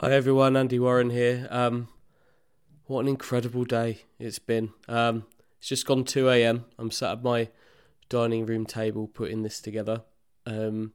Hi 0.00 0.12
everyone, 0.12 0.56
Andy 0.56 0.78
Warren 0.78 1.10
here. 1.10 1.48
Um, 1.50 1.88
what 2.86 3.00
an 3.00 3.08
incredible 3.08 3.64
day 3.64 4.02
it's 4.20 4.38
been. 4.38 4.70
Um, 4.86 5.24
it's 5.58 5.70
just 5.70 5.86
gone 5.86 6.04
2 6.04 6.28
a.m. 6.28 6.66
I'm 6.78 6.92
sat 6.92 7.10
at 7.14 7.24
my 7.24 7.48
dining 8.08 8.46
room 8.46 8.64
table 8.64 9.08
putting 9.08 9.42
this 9.42 9.60
together. 9.60 10.02
Um, 10.46 10.92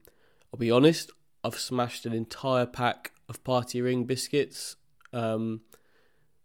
I'll 0.53 0.57
be 0.57 0.71
honest, 0.71 1.11
I've 1.43 1.59
smashed 1.59 2.05
an 2.05 2.13
entire 2.13 2.65
pack 2.65 3.11
of 3.27 3.43
party 3.43 3.81
ring 3.81 4.05
biscuits. 4.05 4.77
Um, 5.11 5.63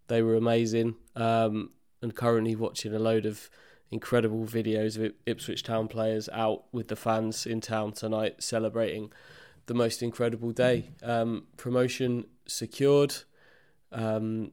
they 0.09 0.21
were 0.21 0.35
amazing. 0.35 0.97
Um, 1.15 1.71
and 2.03 2.13
currently 2.13 2.57
watching 2.57 2.93
a 2.93 2.99
load 2.99 3.25
of 3.25 3.49
incredible 3.93 4.47
videos 4.47 4.99
of 4.99 5.13
Ipswich 5.27 5.63
Town 5.63 5.87
players 5.87 6.29
out 6.33 6.65
with 6.73 6.89
the 6.89 6.97
fans 6.97 7.47
in 7.47 7.61
town 7.61 7.93
tonight 7.93 8.43
celebrating 8.43 9.13
the 9.69 9.75
most 9.75 10.03
incredible 10.03 10.51
day. 10.51 10.91
Um, 11.03 11.45
promotion 11.57 12.27
secured. 12.47 13.15
Um, 13.93 14.53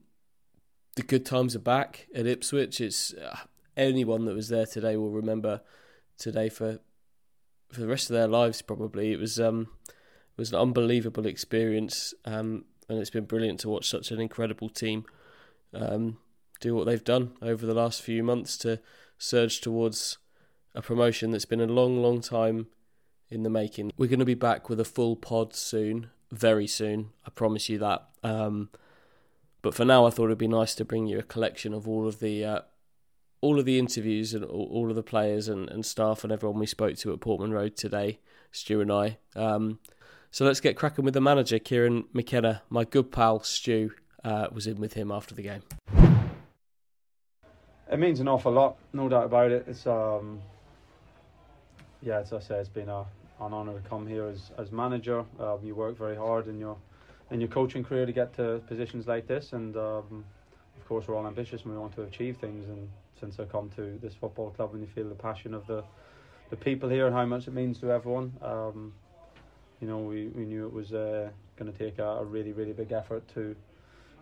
the 0.95 1.03
good 1.03 1.25
times 1.25 1.55
are 1.55 1.59
back 1.59 2.07
at 2.13 2.27
Ipswich. 2.27 2.79
It's 2.79 3.13
uh, 3.13 3.37
anyone 3.75 4.25
that 4.25 4.35
was 4.35 4.49
there 4.49 4.65
today 4.65 4.95
will 4.95 5.11
remember 5.11 5.61
today 6.17 6.49
for 6.49 6.79
for 7.71 7.81
the 7.81 7.87
rest 7.87 8.09
of 8.09 8.13
their 8.13 8.27
lives. 8.27 8.61
Probably 8.61 9.11
it 9.11 9.19
was 9.19 9.39
um, 9.39 9.69
it 9.87 10.37
was 10.37 10.51
an 10.51 10.59
unbelievable 10.59 11.25
experience, 11.25 12.13
um, 12.25 12.65
and 12.87 12.99
it's 12.99 13.09
been 13.09 13.25
brilliant 13.25 13.61
to 13.61 13.69
watch 13.69 13.89
such 13.89 14.11
an 14.11 14.19
incredible 14.19 14.69
team 14.69 15.05
um, 15.73 16.17
do 16.59 16.75
what 16.75 16.85
they've 16.85 17.03
done 17.03 17.31
over 17.41 17.65
the 17.65 17.73
last 17.73 18.01
few 18.01 18.23
months 18.23 18.57
to 18.57 18.79
surge 19.17 19.61
towards 19.61 20.17
a 20.73 20.81
promotion 20.81 21.31
that's 21.31 21.45
been 21.45 21.61
a 21.61 21.65
long, 21.65 22.01
long 22.01 22.19
time 22.21 22.67
in 23.29 23.43
the 23.43 23.49
making. 23.49 23.91
We're 23.97 24.07
going 24.07 24.19
to 24.19 24.25
be 24.25 24.33
back 24.33 24.69
with 24.69 24.79
a 24.79 24.85
full 24.85 25.15
pod 25.15 25.53
soon, 25.53 26.09
very 26.31 26.67
soon. 26.67 27.09
I 27.25 27.29
promise 27.29 27.69
you 27.69 27.77
that. 27.79 28.07
Um, 28.23 28.69
but 29.61 29.73
for 29.73 29.85
now, 29.85 30.05
I 30.05 30.09
thought 30.09 30.25
it'd 30.25 30.37
be 30.37 30.47
nice 30.47 30.75
to 30.75 30.85
bring 30.85 31.07
you 31.07 31.19
a 31.19 31.23
collection 31.23 31.73
of 31.73 31.87
all 31.87 32.07
of 32.07 32.19
the 32.19 32.45
uh, 32.45 32.59
all 33.41 33.59
of 33.59 33.65
the 33.65 33.77
interviews 33.77 34.33
and 34.33 34.43
all, 34.43 34.89
of 34.89 34.95
the 34.95 35.03
players 35.03 35.47
and, 35.47 35.69
and 35.69 35.85
staff 35.85 36.23
and 36.23 36.33
everyone 36.33 36.59
we 36.59 36.65
spoke 36.65 36.95
to 36.97 37.13
at 37.13 37.19
Portman 37.19 37.51
Road 37.51 37.75
today, 37.75 38.19
Stu 38.51 38.81
and 38.81 38.91
I. 38.91 39.17
Um, 39.35 39.79
so 40.31 40.45
let's 40.45 40.59
get 40.59 40.75
cracking 40.75 41.05
with 41.05 41.13
the 41.13 41.21
manager, 41.21 41.59
Kieran 41.59 42.05
McKenna. 42.11 42.63
My 42.69 42.85
good 42.85 43.11
pal 43.11 43.41
Stu 43.43 43.91
uh, 44.23 44.47
was 44.51 44.65
in 44.65 44.77
with 44.77 44.93
him 44.93 45.11
after 45.11 45.35
the 45.35 45.43
game. 45.43 45.61
It 47.91 47.99
means 47.99 48.19
an 48.19 48.27
awful 48.27 48.51
lot, 48.51 48.77
no 48.93 49.07
doubt 49.07 49.25
about 49.25 49.51
it. 49.51 49.65
It's 49.67 49.85
um, 49.85 50.41
yeah, 52.05 52.19
as 52.19 52.31
I 52.31 52.39
say, 52.39 52.55
it's 52.55 52.69
been 52.69 52.87
a, 52.87 52.99
an 53.41 53.51
honour 53.51 53.73
to 53.73 53.89
come 53.89 54.05
here 54.05 54.27
as 54.27 54.51
as 54.57 54.71
manager. 54.71 55.25
Um, 55.39 55.59
you 55.63 55.73
work 55.73 55.97
very 55.97 56.15
hard 56.15 56.47
in 56.47 56.59
your 56.59 56.77
in 57.31 57.41
your 57.41 57.49
coaching 57.49 57.83
career 57.83 58.05
to 58.05 58.11
get 58.11 58.33
to 58.35 58.61
positions 58.67 59.07
like 59.07 59.27
this, 59.27 59.53
and 59.53 59.75
um, 59.75 60.23
of 60.77 60.87
course 60.87 61.07
we're 61.07 61.15
all 61.15 61.25
ambitious 61.25 61.63
and 61.63 61.71
we 61.71 61.77
want 61.79 61.95
to 61.95 62.03
achieve 62.03 62.37
things. 62.37 62.69
And 62.69 62.87
since 63.19 63.39
I 63.39 63.45
come 63.45 63.71
to 63.75 63.97
this 64.01 64.13
football 64.13 64.51
club, 64.51 64.73
and 64.73 64.81
you 64.81 64.87
feel 64.87 65.09
the 65.09 65.15
passion 65.15 65.55
of 65.55 65.65
the 65.65 65.83
the 66.51 66.55
people 66.55 66.87
here 66.87 67.07
and 67.07 67.15
how 67.15 67.25
much 67.25 67.47
it 67.47 67.55
means 67.55 67.79
to 67.79 67.91
everyone, 67.91 68.31
um, 68.43 68.93
you 69.81 69.87
know, 69.87 69.97
we, 69.97 70.27
we 70.27 70.45
knew 70.45 70.67
it 70.67 70.71
was 70.71 70.93
uh, 70.93 71.27
going 71.57 71.71
to 71.71 71.77
take 71.77 71.97
a, 71.97 72.05
a, 72.05 72.23
really 72.23 72.51
really 72.51 72.73
big 72.73 72.91
effort 72.91 73.27
to 73.33 73.55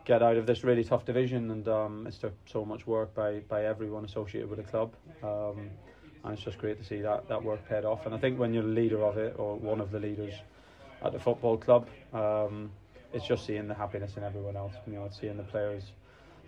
get 0.06 0.24
out 0.24 0.38
of 0.38 0.46
this 0.46 0.64
really 0.64 0.86
tough 0.86 1.04
division, 1.04 1.52
and 1.52 1.68
um, 1.68 2.08
it's 2.08 2.18
took 2.18 2.34
so 2.46 2.64
much 2.64 2.88
work 2.88 3.14
by 3.14 3.40
by 3.50 3.66
everyone 3.66 4.06
associated 4.06 4.50
with 4.50 4.60
the 4.60 4.72
club. 4.72 4.94
And 6.24 6.34
it's 6.34 6.44
just 6.44 6.58
great 6.58 6.78
to 6.80 6.86
see 6.86 7.02
that 7.02 7.28
that 7.28 7.44
work 7.44 7.68
paid 7.68 7.86
off. 7.86 8.06
And 8.06 8.16
I 8.16 8.18
think 8.18 8.40
when 8.40 8.54
you're 8.54 8.64
the 8.64 8.70
leader 8.70 9.04
of 9.04 9.18
it, 9.18 9.36
or 9.38 9.56
one 9.56 9.82
of 9.82 9.92
the 9.92 10.00
leaders 10.00 10.34
at 11.04 11.12
the 11.12 11.20
football 11.20 11.58
club, 11.58 11.88
um, 12.14 12.72
it's 13.12 13.28
just 13.28 13.46
seeing 13.46 13.68
the 13.68 13.74
happiness 13.74 14.16
in 14.18 14.24
everyone 14.24 14.56
else. 14.56 14.74
You 14.88 14.94
know, 14.94 15.06
it's 15.06 15.20
seeing 15.20 15.38
the 15.38 15.44
players 15.44 15.84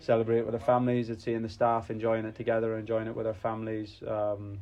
celebrate 0.00 0.42
with 0.42 0.52
their 0.52 0.60
families. 0.60 1.10
It's 1.10 1.24
seeing 1.24 1.42
the 1.42 1.48
staff 1.48 1.90
enjoying 1.90 2.24
it 2.24 2.34
together, 2.34 2.76
enjoying 2.76 3.06
it 3.06 3.14
with 3.14 3.24
their 3.24 3.34
families. 3.34 4.02
Um, 4.06 4.58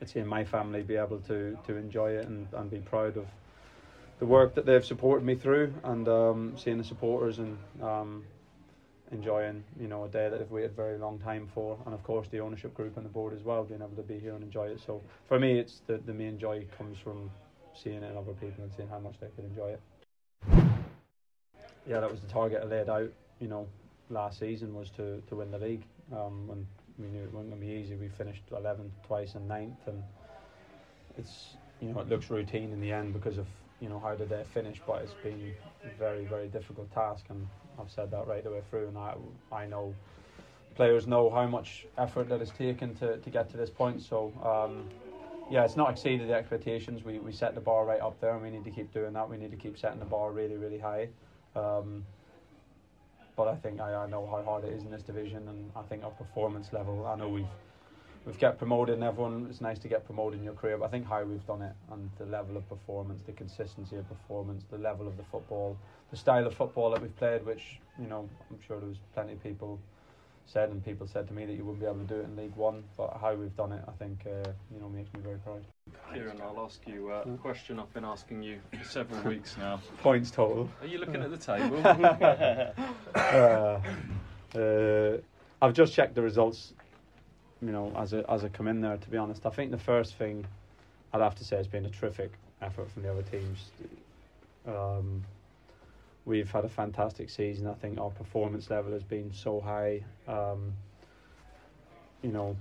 it's 0.00 0.12
seeing 0.12 0.26
my 0.26 0.44
family 0.44 0.82
be 0.82 0.96
able 0.96 1.20
to 1.20 1.56
to 1.66 1.76
enjoy 1.76 2.12
it 2.12 2.26
and, 2.26 2.48
and 2.52 2.70
be 2.70 2.78
proud 2.78 3.16
of 3.16 3.26
the 4.18 4.26
work 4.26 4.54
that 4.54 4.64
they've 4.64 4.84
supported 4.84 5.24
me 5.24 5.34
through, 5.34 5.72
and 5.84 6.08
um, 6.08 6.54
seeing 6.56 6.78
the 6.78 6.84
supporters 6.84 7.38
and 7.38 7.58
um, 7.82 8.24
enjoying 9.12 9.62
you 9.80 9.86
know 9.86 10.04
a 10.04 10.08
day 10.08 10.28
that 10.28 10.38
they've 10.38 10.50
waited 10.50 10.70
a 10.70 10.74
very 10.74 10.98
long 10.98 11.18
time 11.18 11.48
for, 11.54 11.78
and 11.86 11.94
of 11.94 12.02
course 12.02 12.28
the 12.28 12.40
ownership 12.40 12.74
group 12.74 12.96
and 12.96 13.04
the 13.04 13.10
board 13.10 13.32
as 13.34 13.42
well 13.42 13.64
being 13.64 13.80
able 13.80 13.96
to 13.96 14.02
be 14.02 14.18
here 14.18 14.34
and 14.34 14.42
enjoy 14.42 14.66
it. 14.66 14.80
So 14.84 15.02
for 15.28 15.38
me, 15.38 15.58
it's 15.58 15.80
the 15.86 15.98
the 15.98 16.14
main 16.14 16.38
joy 16.38 16.66
comes 16.76 16.98
from 16.98 17.30
seeing 17.74 18.02
it 18.02 18.10
in 18.10 18.16
other 18.16 18.32
people 18.32 18.64
and 18.64 18.72
seeing 18.72 18.88
how 18.88 18.98
much 18.98 19.14
they 19.20 19.28
could 19.36 19.44
enjoy 19.44 19.70
it. 19.70 19.80
Yeah, 21.86 22.00
that 22.00 22.10
was 22.10 22.20
the 22.20 22.26
target 22.26 22.62
I 22.62 22.66
laid 22.66 22.88
out. 22.88 23.10
You 23.38 23.48
know, 23.48 23.68
last 24.10 24.38
season 24.40 24.74
was 24.74 24.90
to 24.90 25.22
to 25.28 25.36
win 25.36 25.50
the 25.50 25.58
league. 25.58 25.84
Um, 26.12 26.46
when 26.48 26.66
we 26.98 27.08
knew 27.08 27.22
it 27.22 27.32
wasn't 27.32 27.50
going 27.50 27.60
to 27.60 27.66
be 27.66 27.72
easy, 27.72 27.94
we 27.96 28.08
finished 28.08 28.42
11th 28.50 28.90
twice 29.06 29.34
and 29.34 29.48
9th, 29.50 29.86
and 29.86 30.02
it's 31.18 31.56
you 31.80 31.92
know 31.92 32.00
it 32.00 32.08
looks 32.08 32.30
routine 32.30 32.72
in 32.72 32.80
the 32.80 32.92
end 32.92 33.12
because 33.12 33.38
of 33.38 33.46
you 33.80 33.88
know 33.88 34.00
how 34.00 34.14
did 34.14 34.28
they 34.28 34.42
finish, 34.54 34.80
but 34.86 35.02
it's 35.02 35.14
been 35.22 35.54
a 35.84 35.98
very 35.98 36.24
very 36.24 36.48
difficult 36.48 36.92
task, 36.92 37.26
and 37.28 37.46
I've 37.80 37.90
said 37.90 38.10
that 38.10 38.26
right 38.26 38.42
the 38.42 38.50
way 38.50 38.62
through, 38.70 38.88
and 38.88 38.98
I 38.98 39.14
I 39.52 39.66
know 39.66 39.94
players 40.74 41.06
know 41.06 41.30
how 41.30 41.46
much 41.46 41.86
effort 41.96 42.28
that 42.28 42.42
is 42.42 42.50
taken 42.50 42.94
to, 42.96 43.16
to 43.16 43.30
get 43.30 43.50
to 43.50 43.56
this 43.56 43.70
point. 43.70 44.02
So 44.02 44.32
um, 44.44 44.88
yeah, 45.50 45.64
it's 45.64 45.76
not 45.76 45.90
exceeded 45.90 46.28
the 46.28 46.34
expectations. 46.34 47.04
We 47.04 47.18
we 47.18 47.32
set 47.32 47.54
the 47.54 47.60
bar 47.60 47.84
right 47.84 48.00
up 48.00 48.20
there, 48.20 48.34
and 48.34 48.42
we 48.42 48.50
need 48.50 48.64
to 48.64 48.70
keep 48.70 48.92
doing 48.92 49.12
that. 49.14 49.28
We 49.28 49.36
need 49.36 49.50
to 49.50 49.56
keep 49.56 49.78
setting 49.78 49.98
the 49.98 50.06
bar 50.06 50.32
really 50.32 50.56
really 50.56 50.78
high. 50.78 51.08
Um, 51.54 52.04
but 53.36 53.48
I 53.48 53.54
think 53.54 53.80
I, 53.80 53.94
I 53.94 54.06
know 54.06 54.26
how 54.26 54.42
hard 54.42 54.64
it 54.64 54.72
is 54.72 54.82
in 54.82 54.90
this 54.90 55.02
division, 55.02 55.48
and 55.48 55.70
I 55.76 55.82
think 55.82 56.04
our 56.04 56.10
performance 56.10 56.72
level. 56.72 57.06
I 57.06 57.16
know 57.16 57.28
we've 57.28 57.46
we've 58.26 58.38
kept 58.38 58.58
promoting 58.58 59.02
everyone. 59.02 59.46
It's 59.48 59.60
nice 59.60 59.78
to 59.78 59.88
get 59.88 60.04
promoted 60.04 60.40
in 60.40 60.44
your 60.44 60.54
career, 60.54 60.76
but 60.76 60.86
I 60.86 60.88
think 60.88 61.06
how 61.06 61.22
we've 61.22 61.46
done 61.46 61.62
it 61.62 61.72
and 61.92 62.10
the 62.18 62.26
level 62.26 62.56
of 62.56 62.68
performance, 62.68 63.22
the 63.24 63.32
consistency 63.32 63.96
of 63.96 64.06
performance, 64.08 64.64
the 64.70 64.78
level 64.78 65.06
of 65.06 65.16
the 65.16 65.22
football, 65.22 65.78
the 66.10 66.16
style 66.16 66.46
of 66.46 66.54
football 66.54 66.90
that 66.90 67.00
we've 67.00 67.16
played, 67.16 67.46
which 67.46 67.80
you 67.98 68.08
know 68.08 68.28
I'm 68.50 68.58
sure 68.66 68.78
there 68.80 68.88
was 68.88 68.98
plenty 69.14 69.32
of 69.32 69.42
people 69.42 69.80
said 70.48 70.70
and 70.70 70.84
people 70.84 71.08
said 71.08 71.26
to 71.26 71.34
me 71.34 71.44
that 71.44 71.54
you 71.54 71.64
wouldn't 71.64 71.80
be 71.80 71.86
able 71.86 71.98
to 71.98 72.04
do 72.04 72.20
it 72.20 72.24
in 72.24 72.36
League 72.36 72.54
One, 72.54 72.84
but 72.96 73.18
how 73.20 73.34
we've 73.34 73.56
done 73.56 73.72
it, 73.72 73.82
I 73.88 73.92
think 73.92 74.20
uh, 74.26 74.50
you 74.72 74.80
know 74.80 74.88
makes 74.88 75.12
me 75.14 75.20
very 75.20 75.38
proud. 75.38 75.64
Kieran, 76.12 76.40
I'll 76.40 76.64
ask 76.64 76.86
you 76.86 77.10
uh, 77.10 77.24
a 77.32 77.36
question 77.38 77.78
I've 77.78 77.92
been 77.92 78.04
asking 78.04 78.42
you 78.42 78.60
for 78.76 78.84
several 78.84 79.22
weeks 79.22 79.56
now. 79.56 79.80
Points 80.02 80.30
total. 80.30 80.68
Are 80.80 80.86
you 80.86 80.98
looking 80.98 81.22
at 81.22 81.30
the 81.30 81.38
table? 81.38 81.80
uh, 83.14 83.80
uh, 84.58 85.18
I've 85.62 85.72
just 85.72 85.94
checked 85.94 86.14
the 86.14 86.22
results 86.22 86.74
you 87.62 87.72
know, 87.72 87.92
as 87.96 88.12
I, 88.12 88.18
as 88.28 88.44
I 88.44 88.48
come 88.48 88.68
in 88.68 88.80
there, 88.80 88.96
to 88.96 89.10
be 89.10 89.16
honest, 89.16 89.46
I 89.46 89.50
think 89.50 89.70
the 89.70 89.78
first 89.78 90.14
thing 90.16 90.46
I'd 91.12 91.20
have 91.20 91.34
to 91.36 91.44
say 91.44 91.56
has 91.56 91.66
been 91.66 91.86
a 91.86 91.90
terrific 91.90 92.32
effort 92.60 92.90
from 92.90 93.02
the 93.02 93.10
other 93.10 93.22
teams. 93.22 93.70
Um, 94.66 95.24
we've 96.24 96.50
had 96.50 96.64
a 96.64 96.68
fantastic 96.68 97.30
season. 97.30 97.66
I 97.66 97.74
think 97.74 97.98
our 97.98 98.10
performance 98.10 98.68
level 98.68 98.92
has 98.92 99.02
been 99.02 99.32
so 99.32 99.60
high. 99.60 100.02
Um, 100.28 100.72
you 102.22 102.30
know, 102.30 102.56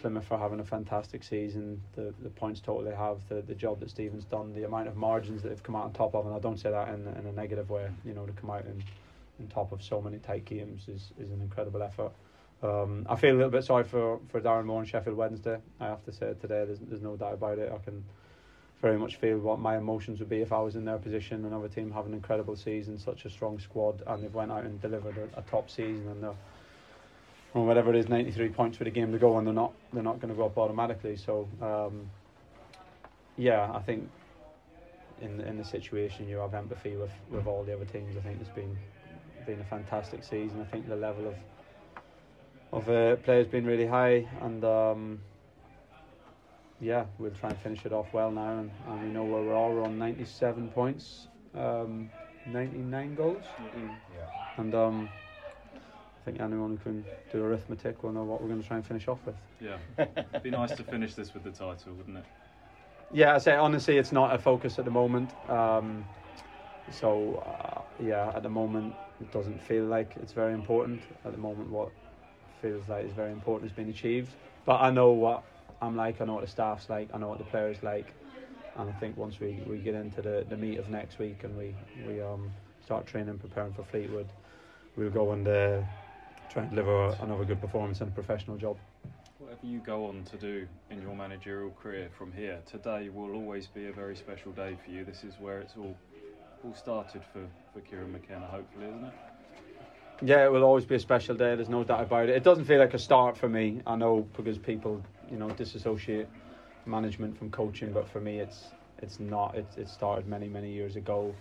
Plymouth 0.00 0.30
are 0.32 0.38
having 0.38 0.60
a 0.60 0.64
fantastic 0.64 1.22
season. 1.22 1.80
The 1.94 2.12
the 2.22 2.30
points 2.30 2.60
total 2.60 2.82
they 2.82 2.94
have, 2.96 3.18
the 3.28 3.42
the 3.42 3.54
job 3.54 3.80
that 3.80 3.90
Steven's 3.90 4.24
done, 4.24 4.52
the 4.54 4.64
amount 4.64 4.88
of 4.88 4.96
margins 4.96 5.42
that 5.42 5.50
they've 5.50 5.62
come 5.62 5.76
out 5.76 5.84
on 5.84 5.92
top 5.92 6.14
of, 6.14 6.26
and 6.26 6.34
I 6.34 6.38
don't 6.38 6.58
say 6.58 6.70
that 6.70 6.88
in 6.88 7.06
in 7.06 7.26
a 7.26 7.32
negative 7.32 7.70
way. 7.70 7.88
You 8.04 8.14
know, 8.14 8.26
to 8.26 8.32
come 8.32 8.50
out 8.50 8.64
in, 8.64 8.82
in 9.38 9.48
top 9.48 9.72
of 9.72 9.82
so 9.82 10.00
many 10.00 10.18
tight 10.18 10.44
games 10.44 10.88
is 10.88 11.12
is 11.18 11.30
an 11.30 11.40
incredible 11.40 11.82
effort. 11.82 12.12
Um, 12.62 13.06
I 13.08 13.16
feel 13.16 13.34
a 13.34 13.36
little 13.36 13.50
bit 13.50 13.64
sorry 13.64 13.84
for, 13.84 14.20
for 14.28 14.40
Darren 14.40 14.64
Moore 14.64 14.80
and 14.80 14.88
Sheffield 14.88 15.16
Wednesday. 15.16 15.58
I 15.80 15.86
have 15.86 16.04
to 16.04 16.12
say 16.12 16.34
today, 16.40 16.64
there's 16.64 16.78
there's 16.80 17.02
no 17.02 17.16
doubt 17.16 17.34
about 17.34 17.58
it. 17.58 17.72
I 17.72 17.78
can 17.84 18.04
very 18.80 18.98
much 18.98 19.16
feel 19.16 19.38
what 19.38 19.58
my 19.58 19.76
emotions 19.76 20.18
would 20.20 20.28
be 20.28 20.40
if 20.40 20.52
I 20.52 20.60
was 20.60 20.76
in 20.76 20.84
their 20.84 20.98
position. 20.98 21.44
Another 21.44 21.68
team 21.68 21.90
have 21.92 22.06
an 22.06 22.14
incredible 22.14 22.56
season, 22.56 22.98
such 22.98 23.24
a 23.24 23.30
strong 23.30 23.58
squad, 23.58 24.02
and 24.06 24.22
they've 24.22 24.34
went 24.34 24.52
out 24.52 24.64
and 24.64 24.80
delivered 24.80 25.16
a, 25.18 25.38
a 25.38 25.42
top 25.42 25.70
season, 25.70 26.08
and 26.08 26.22
they're 26.22 26.34
whatever 27.62 27.90
it 27.90 27.96
is, 27.96 28.08
93 28.08 28.48
points 28.48 28.76
for 28.76 28.84
the 28.84 28.90
game 28.90 29.12
to 29.12 29.18
go, 29.18 29.38
and 29.38 29.46
they're 29.46 29.54
not 29.54 29.72
they're 29.92 30.02
not 30.02 30.20
going 30.20 30.32
to 30.32 30.34
go 30.34 30.46
up 30.46 30.58
automatically. 30.58 31.16
So 31.16 31.48
um, 31.62 32.10
yeah, 33.36 33.70
I 33.72 33.80
think 33.80 34.08
in 35.20 35.40
in 35.40 35.56
the 35.56 35.64
situation 35.64 36.28
you 36.28 36.38
have 36.38 36.54
empathy 36.54 36.96
with, 36.96 37.12
with 37.30 37.46
all 37.46 37.64
the 37.64 37.74
other 37.74 37.84
teams. 37.84 38.16
I 38.16 38.20
think 38.20 38.40
it's 38.40 38.50
been 38.50 38.76
been 39.46 39.60
a 39.60 39.64
fantastic 39.64 40.24
season. 40.24 40.60
I 40.60 40.64
think 40.64 40.88
the 40.88 40.96
level 40.96 41.28
of 41.28 41.34
of 42.74 42.88
uh, 42.90 43.16
players 43.16 43.46
being 43.46 43.64
really 43.64 43.86
high, 43.86 44.28
and 44.42 44.64
um, 44.64 45.20
yeah, 46.80 47.04
we'll 47.18 47.30
try 47.30 47.50
and 47.50 47.58
finish 47.58 47.86
it 47.86 47.92
off 47.92 48.12
well 48.12 48.30
now, 48.32 48.58
and, 48.58 48.70
and 48.88 49.02
we 49.02 49.08
know 49.08 49.22
where 49.24 49.42
we 49.42 49.48
are. 49.48 49.54
All 49.54 49.72
we're 49.72 49.84
on 49.84 49.96
97 49.96 50.68
points, 50.70 51.28
um, 51.54 52.10
99 52.46 53.14
goals, 53.14 53.44
mm-hmm. 53.62 53.88
yeah. 53.88 54.26
and 54.56 54.74
um, 54.74 55.08
I 55.74 56.24
think 56.24 56.40
anyone 56.40 56.76
who 56.76 56.90
can 56.90 57.04
do 57.32 57.44
arithmetic 57.44 58.02
will 58.02 58.12
know 58.12 58.24
what 58.24 58.42
we're 58.42 58.48
going 58.48 58.60
to 58.60 58.66
try 58.66 58.76
and 58.76 58.84
finish 58.84 59.06
off 59.06 59.20
with. 59.24 59.36
Yeah, 59.60 59.76
it'd 59.98 60.42
be 60.42 60.50
nice 60.50 60.72
to 60.72 60.82
finish 60.82 61.14
this 61.14 61.32
with 61.32 61.44
the 61.44 61.52
title, 61.52 61.94
wouldn't 61.96 62.18
it? 62.18 62.24
Yeah, 63.12 63.36
I 63.36 63.38
say 63.38 63.54
honestly, 63.54 63.98
it's 63.98 64.10
not 64.10 64.34
a 64.34 64.38
focus 64.38 64.80
at 64.80 64.84
the 64.84 64.90
moment. 64.90 65.30
Um, 65.48 66.04
so 66.90 67.42
uh, 67.46 67.82
yeah, 68.02 68.32
at 68.34 68.42
the 68.42 68.48
moment 68.48 68.94
it 69.20 69.32
doesn't 69.32 69.62
feel 69.62 69.84
like 69.84 70.16
it's 70.20 70.32
very 70.32 70.52
important. 70.52 71.02
At 71.24 71.32
the 71.32 71.38
moment, 71.38 71.70
what 71.70 71.92
feels 72.64 72.88
like 72.88 73.04
is 73.04 73.12
very 73.12 73.30
important 73.30 73.70
has 73.70 73.76
been 73.76 73.90
achieved. 73.90 74.30
But 74.64 74.80
I 74.80 74.90
know 74.90 75.10
what 75.10 75.42
I'm 75.82 75.96
like. 75.96 76.20
I 76.20 76.24
know 76.24 76.34
what 76.34 76.44
the 76.44 76.50
staff's 76.50 76.88
like. 76.88 77.08
I 77.12 77.18
know 77.18 77.28
what 77.28 77.38
the 77.38 77.44
players 77.44 77.76
like. 77.82 78.06
And 78.76 78.88
I 78.88 78.92
think 78.94 79.16
once 79.16 79.38
we, 79.38 79.60
we 79.66 79.78
get 79.78 79.94
into 79.94 80.22
the, 80.22 80.44
the 80.48 80.56
meat 80.56 80.78
of 80.78 80.88
next 80.88 81.18
week 81.18 81.44
and 81.44 81.56
we 81.56 81.74
we 82.06 82.20
um 82.20 82.50
start 82.84 83.06
training, 83.06 83.38
preparing 83.38 83.72
for 83.72 83.84
Fleetwood, 83.84 84.26
we'll 84.96 85.10
go 85.10 85.32
and 85.32 85.46
uh, 85.46 85.80
try 86.48 86.62
and 86.62 86.70
deliver 86.70 87.14
another 87.20 87.44
good 87.44 87.60
performance 87.60 88.00
and 88.00 88.10
a 88.10 88.14
professional 88.14 88.56
job. 88.56 88.76
Whatever 89.38 89.66
you 89.66 89.78
go 89.80 90.06
on 90.06 90.24
to 90.24 90.36
do 90.36 90.66
in 90.90 91.00
your 91.00 91.14
managerial 91.14 91.70
career 91.82 92.08
from 92.18 92.32
here, 92.32 92.58
today 92.70 93.10
will 93.10 93.34
always 93.34 93.66
be 93.66 93.86
a 93.86 93.92
very 93.92 94.16
special 94.16 94.52
day 94.52 94.76
for 94.84 94.90
you. 94.90 95.04
This 95.04 95.22
is 95.22 95.34
where 95.38 95.60
it's 95.60 95.76
all 95.76 95.94
all 96.64 96.74
started 96.74 97.22
for, 97.32 97.46
for 97.72 97.80
Kieran 97.80 98.10
McKenna, 98.12 98.46
hopefully, 98.46 98.86
isn't 98.86 99.04
it? 99.04 99.33
Yeah, 100.22 100.44
it 100.44 100.52
will 100.52 100.62
always 100.62 100.84
be 100.84 100.94
a 100.94 101.00
special 101.00 101.34
day. 101.34 101.56
There's 101.56 101.68
no 101.68 101.82
doubt 101.82 102.02
about 102.02 102.28
it. 102.28 102.36
It 102.36 102.44
doesn't 102.44 102.66
feel 102.66 102.78
like 102.78 102.94
a 102.94 102.98
start 102.98 103.36
for 103.36 103.48
me. 103.48 103.80
I 103.86 103.96
know 103.96 104.26
because 104.36 104.58
people, 104.58 105.02
you 105.30 105.36
know, 105.36 105.50
disassociate 105.50 106.28
management 106.86 107.36
from 107.36 107.50
coaching, 107.50 107.92
but 107.92 108.08
for 108.08 108.20
me, 108.20 108.38
it's 108.38 108.66
it's 108.98 109.18
not. 109.18 109.56
It 109.56 109.66
it 109.76 109.88
started 109.88 110.28
many 110.28 110.48
many 110.48 110.70
years 110.72 110.94
ago. 110.96 111.34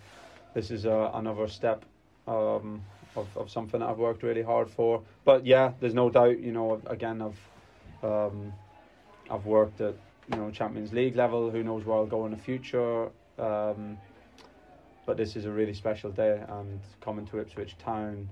This 0.56 0.72
is 0.72 0.86
a, 0.86 1.12
another 1.14 1.48
step 1.48 1.86
um, 2.28 2.84
of 3.16 3.28
of 3.38 3.52
something 3.52 3.80
that 3.80 3.90
I've 3.90 4.00
worked 4.00 4.24
really 4.24 4.42
hard 4.42 4.70
for. 4.70 5.04
But 5.24 5.46
yeah, 5.46 5.74
there's 5.80 5.94
no 5.94 6.10
doubt. 6.10 6.40
You 6.40 6.52
know, 6.52 6.82
again, 6.88 7.22
I've 7.22 8.04
um, 8.04 8.54
I've 9.30 9.46
worked 9.46 9.82
at 9.82 9.94
you 10.32 10.38
know 10.38 10.50
Champions 10.50 10.92
League 10.92 11.16
level. 11.16 11.52
Who 11.52 11.64
knows 11.64 11.86
where 11.86 11.98
I'll 11.98 12.08
go 12.08 12.26
in 12.26 12.32
the 12.32 12.38
future. 12.38 13.10
Um, 13.38 14.00
but 15.06 15.18
this 15.18 15.36
is 15.36 15.46
a 15.46 15.52
really 15.52 15.74
special 15.74 16.12
day, 16.12 16.42
and 16.48 16.80
coming 17.02 17.28
to 17.28 17.40
Ipswich 17.40 17.78
Town 17.78 18.30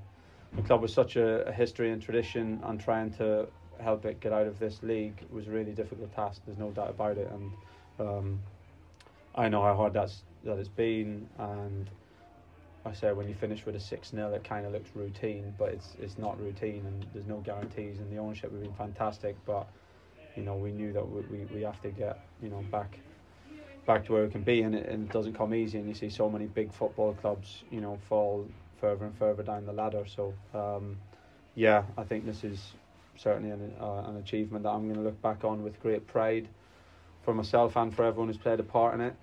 the 0.55 0.61
club 0.61 0.81
was 0.81 0.93
such 0.93 1.15
a, 1.15 1.47
a, 1.47 1.51
history 1.51 1.91
and 1.91 2.01
tradition, 2.01 2.59
and 2.63 2.79
trying 2.79 3.11
to 3.13 3.47
help 3.79 4.05
it 4.05 4.19
get 4.19 4.33
out 4.33 4.47
of 4.47 4.59
this 4.59 4.83
league 4.83 5.25
was 5.31 5.47
a 5.47 5.51
really 5.51 5.71
difficult 5.71 6.13
task. 6.13 6.41
There's 6.45 6.57
no 6.57 6.71
doubt 6.71 6.89
about 6.89 7.17
it, 7.17 7.31
and 7.31 7.51
um, 7.99 8.39
I 9.35 9.49
know 9.49 9.63
how 9.63 9.75
hard 9.75 9.93
that's 9.93 10.23
that 10.43 10.57
it's 10.57 10.69
been. 10.69 11.27
And 11.37 11.89
I 12.85 12.93
say 12.93 13.13
when 13.13 13.27
you 13.27 13.33
finish 13.33 13.65
with 13.65 13.75
a 13.75 13.79
six 13.79 14.09
0 14.09 14.33
it 14.33 14.43
kind 14.43 14.65
of 14.65 14.73
looks 14.73 14.89
routine, 14.95 15.53
but 15.57 15.69
it's 15.69 15.95
it's 15.99 16.17
not 16.17 16.39
routine, 16.39 16.85
and 16.85 17.05
there's 17.13 17.27
no 17.27 17.37
guarantees. 17.37 17.99
And 17.99 18.11
the 18.11 18.17
ownership 18.17 18.51
have 18.51 18.61
been 18.61 18.73
fantastic, 18.73 19.35
but 19.45 19.67
you 20.35 20.43
know 20.43 20.55
we 20.55 20.71
knew 20.71 20.91
that 20.93 21.07
we 21.07 21.21
we, 21.21 21.45
we 21.45 21.61
have 21.61 21.81
to 21.81 21.89
get 21.89 22.19
you 22.41 22.49
know 22.49 22.63
back 22.71 22.99
back 23.85 24.05
to 24.05 24.13
where 24.13 24.25
it 24.25 24.31
can 24.31 24.43
be, 24.43 24.61
and 24.61 24.75
it, 24.75 24.87
and 24.87 25.07
it 25.07 25.13
doesn't 25.13 25.33
come 25.33 25.53
easy. 25.53 25.77
And 25.77 25.87
you 25.87 25.95
see 25.95 26.09
so 26.09 26.29
many 26.29 26.45
big 26.45 26.73
football 26.73 27.13
clubs, 27.13 27.63
you 27.71 27.81
know, 27.81 27.97
fall 28.07 28.47
further 28.81 29.05
and 29.05 29.17
further 29.17 29.43
down 29.43 29.65
the 29.65 29.73
ladder. 29.73 30.03
So, 30.05 30.33
um, 30.53 30.97
yeah, 31.55 31.83
I 31.97 32.03
think 32.03 32.25
this 32.25 32.43
is 32.43 32.73
certainly 33.15 33.51
an, 33.51 33.73
uh, 33.79 34.03
an 34.09 34.17
achievement 34.17 34.63
that 34.63 34.69
I'm 34.71 34.83
going 34.85 34.95
to 34.95 35.01
look 35.01 35.21
back 35.21 35.45
on 35.45 35.63
with 35.63 35.79
great 35.81 36.07
pride 36.07 36.47
for 37.23 37.33
myself 37.33 37.77
and 37.77 37.95
for 37.95 38.03
everyone 38.03 38.27
who's 38.27 38.37
played 38.37 38.59
a 38.59 38.63
part 38.63 38.95
in 38.95 39.01
it. 39.01 39.15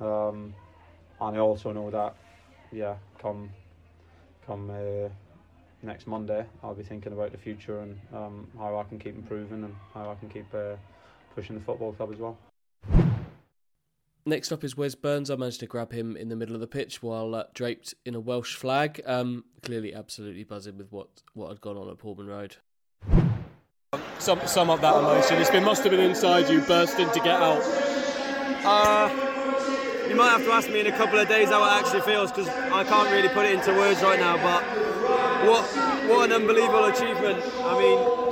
Um, 0.00 0.54
and 1.20 1.36
I 1.36 1.40
also 1.40 1.72
know 1.72 1.90
that, 1.90 2.14
yeah, 2.70 2.96
come 3.20 3.50
come 4.46 4.70
uh, 4.70 5.08
next 5.82 6.06
Monday, 6.06 6.44
I'll 6.62 6.74
be 6.74 6.84
thinking 6.84 7.12
about 7.12 7.32
the 7.32 7.38
future 7.38 7.80
and 7.80 7.98
um, 8.14 8.48
how 8.58 8.78
I 8.78 8.84
can 8.84 8.98
keep 8.98 9.16
improving 9.16 9.64
and 9.64 9.74
how 9.94 10.10
I 10.10 10.14
can 10.14 10.28
keep 10.28 10.46
uh, 10.54 10.76
pushing 11.34 11.56
the 11.56 11.64
football 11.64 11.92
club 11.92 12.12
as 12.12 12.18
well. 12.18 12.36
Next 14.28 14.50
up 14.50 14.64
is 14.64 14.76
Wes 14.76 14.96
Burns. 14.96 15.30
I 15.30 15.36
managed 15.36 15.60
to 15.60 15.66
grab 15.66 15.92
him 15.92 16.16
in 16.16 16.28
the 16.28 16.34
middle 16.34 16.56
of 16.56 16.60
the 16.60 16.66
pitch 16.66 17.00
while 17.00 17.32
uh, 17.36 17.44
draped 17.54 17.94
in 18.04 18.16
a 18.16 18.20
Welsh 18.20 18.56
flag. 18.56 19.00
Um, 19.06 19.44
clearly, 19.62 19.94
absolutely 19.94 20.42
buzzing 20.42 20.76
with 20.76 20.90
what, 20.90 21.22
what 21.34 21.48
had 21.48 21.60
gone 21.60 21.76
on 21.76 21.88
at 21.88 21.98
Portman 21.98 22.26
Road. 22.26 22.56
Sum, 24.18 24.40
sum 24.46 24.68
up 24.68 24.80
that 24.80 24.96
emotion. 24.96 25.36
It's 25.40 25.48
been 25.48 25.62
must 25.62 25.84
have 25.84 25.92
been 25.92 26.00
inside 26.00 26.50
you, 26.50 26.60
bursting 26.62 27.08
to 27.10 27.20
get 27.20 27.40
out. 27.40 27.62
Uh, 28.64 29.08
you 30.08 30.16
might 30.16 30.30
have 30.30 30.42
to 30.42 30.50
ask 30.50 30.68
me 30.70 30.80
in 30.80 30.88
a 30.88 30.96
couple 30.96 31.20
of 31.20 31.28
days 31.28 31.50
how 31.50 31.62
it 31.64 31.80
actually 31.80 32.00
feels 32.00 32.32
because 32.32 32.48
I 32.48 32.82
can't 32.82 33.08
really 33.12 33.28
put 33.28 33.46
it 33.46 33.52
into 33.52 33.72
words 33.74 34.02
right 34.02 34.18
now. 34.18 34.36
But 34.38 34.64
what 35.46 35.64
what 36.08 36.24
an 36.24 36.32
unbelievable 36.32 36.86
achievement! 36.86 37.44
I 37.60 37.78
mean, 37.78 38.25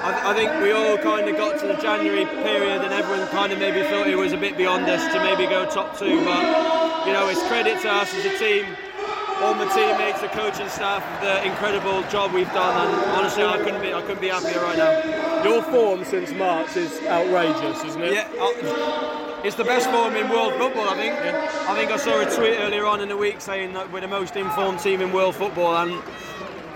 I, 0.00 0.30
I, 0.30 0.34
think 0.34 0.62
we 0.62 0.72
all 0.72 0.96
kind 0.96 1.28
of 1.28 1.36
got 1.36 1.60
to 1.60 1.66
the 1.66 1.76
January 1.76 2.24
period 2.24 2.80
and 2.80 2.92
everyone 2.92 3.28
kind 3.28 3.52
of 3.52 3.58
maybe 3.58 3.82
thought 3.88 4.06
it 4.06 4.16
was 4.16 4.32
a 4.32 4.38
bit 4.38 4.56
beyond 4.56 4.88
us 4.88 5.04
to 5.12 5.20
maybe 5.20 5.44
go 5.44 5.68
top 5.68 5.98
two. 5.98 6.24
But, 6.24 7.06
you 7.06 7.12
know, 7.12 7.28
it's 7.28 7.42
credit 7.48 7.82
to 7.82 7.90
us 7.90 8.08
as 8.14 8.24
a 8.24 8.38
team, 8.38 8.64
all 9.40 9.52
my 9.52 9.68
teammates, 9.74 10.22
the 10.22 10.28
coaching 10.28 10.70
staff, 10.70 11.04
the 11.20 11.44
incredible 11.44 12.02
job 12.08 12.32
we've 12.32 12.50
done. 12.54 12.88
And 12.88 13.10
honestly, 13.10 13.44
I 13.44 13.58
couldn't 13.58 13.82
be, 13.82 13.92
I 13.92 14.00
couldn't 14.00 14.22
be 14.22 14.28
happier 14.28 14.62
right 14.62 14.78
now. 14.78 15.44
Your 15.44 15.62
form 15.64 16.02
since 16.06 16.32
March 16.32 16.78
is 16.78 16.98
outrageous, 17.02 17.84
isn't 17.84 18.02
it? 18.02 18.12
Yeah. 18.14 18.28
Uh, 18.40 19.42
it's 19.44 19.56
the 19.56 19.64
best 19.64 19.90
form 19.90 20.16
in 20.16 20.30
world 20.30 20.54
football, 20.54 20.88
I 20.88 20.94
think. 20.96 21.14
Yeah. 21.14 21.66
I 21.68 21.74
think 21.74 21.90
I 21.90 21.98
saw 21.98 22.20
a 22.20 22.24
tweet 22.24 22.58
earlier 22.58 22.86
on 22.86 23.02
in 23.02 23.08
the 23.08 23.16
week 23.18 23.42
saying 23.42 23.74
that 23.74 23.92
we're 23.92 24.00
the 24.00 24.08
most 24.08 24.34
informed 24.36 24.80
team 24.80 25.02
in 25.02 25.12
world 25.12 25.36
football, 25.36 25.76
and 25.76 25.92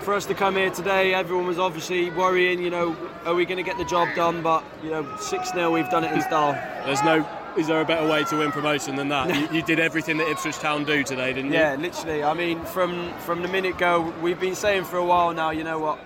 for 0.05 0.13
us 0.13 0.27
to 0.27 0.35
come 0.35 0.55
here 0.55 0.69
today, 0.69 1.15
everyone 1.15 1.47
was 1.47 1.57
obviously 1.57 2.11
worrying, 2.11 2.61
you 2.61 2.69
know, 2.69 2.95
are 3.25 3.33
we 3.33 3.43
going 3.43 3.57
to 3.57 3.63
get 3.63 3.75
the 3.79 3.85
job 3.85 4.07
done? 4.15 4.43
But, 4.43 4.63
you 4.83 4.91
know, 4.91 5.17
6 5.17 5.51
0, 5.51 5.71
we've 5.71 5.89
done 5.89 6.03
it 6.03 6.11
in 6.13 6.21
style. 6.21 6.53
There's 6.85 7.03
no. 7.03 7.27
Is 7.57 7.67
there 7.67 7.81
a 7.81 7.85
better 7.85 8.07
way 8.07 8.23
to 8.25 8.37
win 8.37 8.51
promotion 8.51 8.97
than 8.97 9.07
that? 9.09 9.33
you, 9.51 9.57
you, 9.57 9.63
did 9.63 9.79
everything 9.79 10.17
that 10.17 10.29
Ipswich 10.29 10.57
Town 10.57 10.83
do 10.83 11.03
today, 11.03 11.33
didn't 11.33 11.51
you? 11.51 11.57
Yeah, 11.57 11.75
literally. 11.75 12.23
I 12.23 12.33
mean, 12.33 12.63
from 12.65 13.11
from 13.19 13.41
the 13.41 13.47
minute 13.47 13.77
go, 13.79 14.13
we've 14.21 14.39
been 14.39 14.55
saying 14.55 14.83
for 14.83 14.97
a 14.97 15.05
while 15.05 15.33
now. 15.33 15.49
You 15.49 15.63
know 15.63 15.79
what? 15.79 15.97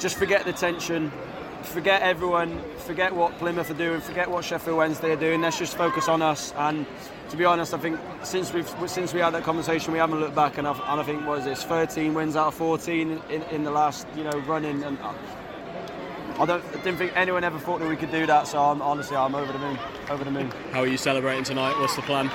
Just 0.00 0.16
forget 0.16 0.44
the 0.44 0.52
tension, 0.52 1.12
forget 1.62 2.02
everyone, 2.02 2.60
forget 2.78 3.14
what 3.14 3.38
Plymouth 3.38 3.70
are 3.70 3.74
doing, 3.74 4.00
forget 4.00 4.30
what 4.30 4.44
Sheffield 4.44 4.76
Wednesday 4.76 5.12
are 5.12 5.16
doing. 5.16 5.40
Let's 5.40 5.58
just 5.58 5.76
focus 5.76 6.08
on 6.08 6.22
us 6.22 6.52
and 6.56 6.86
to 7.30 7.36
be 7.36 7.44
honest, 7.44 7.74
I 7.74 7.78
think 7.78 7.98
since 8.22 8.52
we 8.52 8.64
since 8.86 9.12
we 9.12 9.20
had 9.20 9.34
that 9.34 9.42
conversation, 9.42 9.92
we 9.92 9.98
haven't 9.98 10.20
looked 10.20 10.34
back, 10.34 10.58
and, 10.58 10.66
I've, 10.66 10.80
and 10.80 11.00
I 11.00 11.02
think 11.02 11.26
what 11.26 11.40
is 11.40 11.44
this 11.44 11.62
13 11.62 12.14
wins 12.14 12.36
out 12.36 12.48
of 12.48 12.54
14 12.54 13.22
in, 13.30 13.42
in 13.42 13.64
the 13.64 13.70
last 13.70 14.06
you 14.16 14.24
know 14.24 14.38
running, 14.46 14.82
and 14.82 14.98
I 16.38 16.46
don't 16.46 16.64
I 16.64 16.82
didn't 16.82 16.96
think 16.96 17.12
anyone 17.14 17.44
ever 17.44 17.58
thought 17.58 17.80
that 17.80 17.88
we 17.88 17.96
could 17.96 18.10
do 18.10 18.26
that. 18.26 18.48
So 18.48 18.58
I'm 18.58 18.80
honestly 18.80 19.16
I'm 19.16 19.34
over 19.34 19.52
the 19.52 19.58
moon, 19.58 19.78
over 20.08 20.24
the 20.24 20.30
moon. 20.30 20.50
How 20.72 20.80
are 20.80 20.86
you 20.86 20.96
celebrating 20.96 21.44
tonight? 21.44 21.78
What's 21.80 21.96
the 21.96 22.02
plan? 22.02 22.30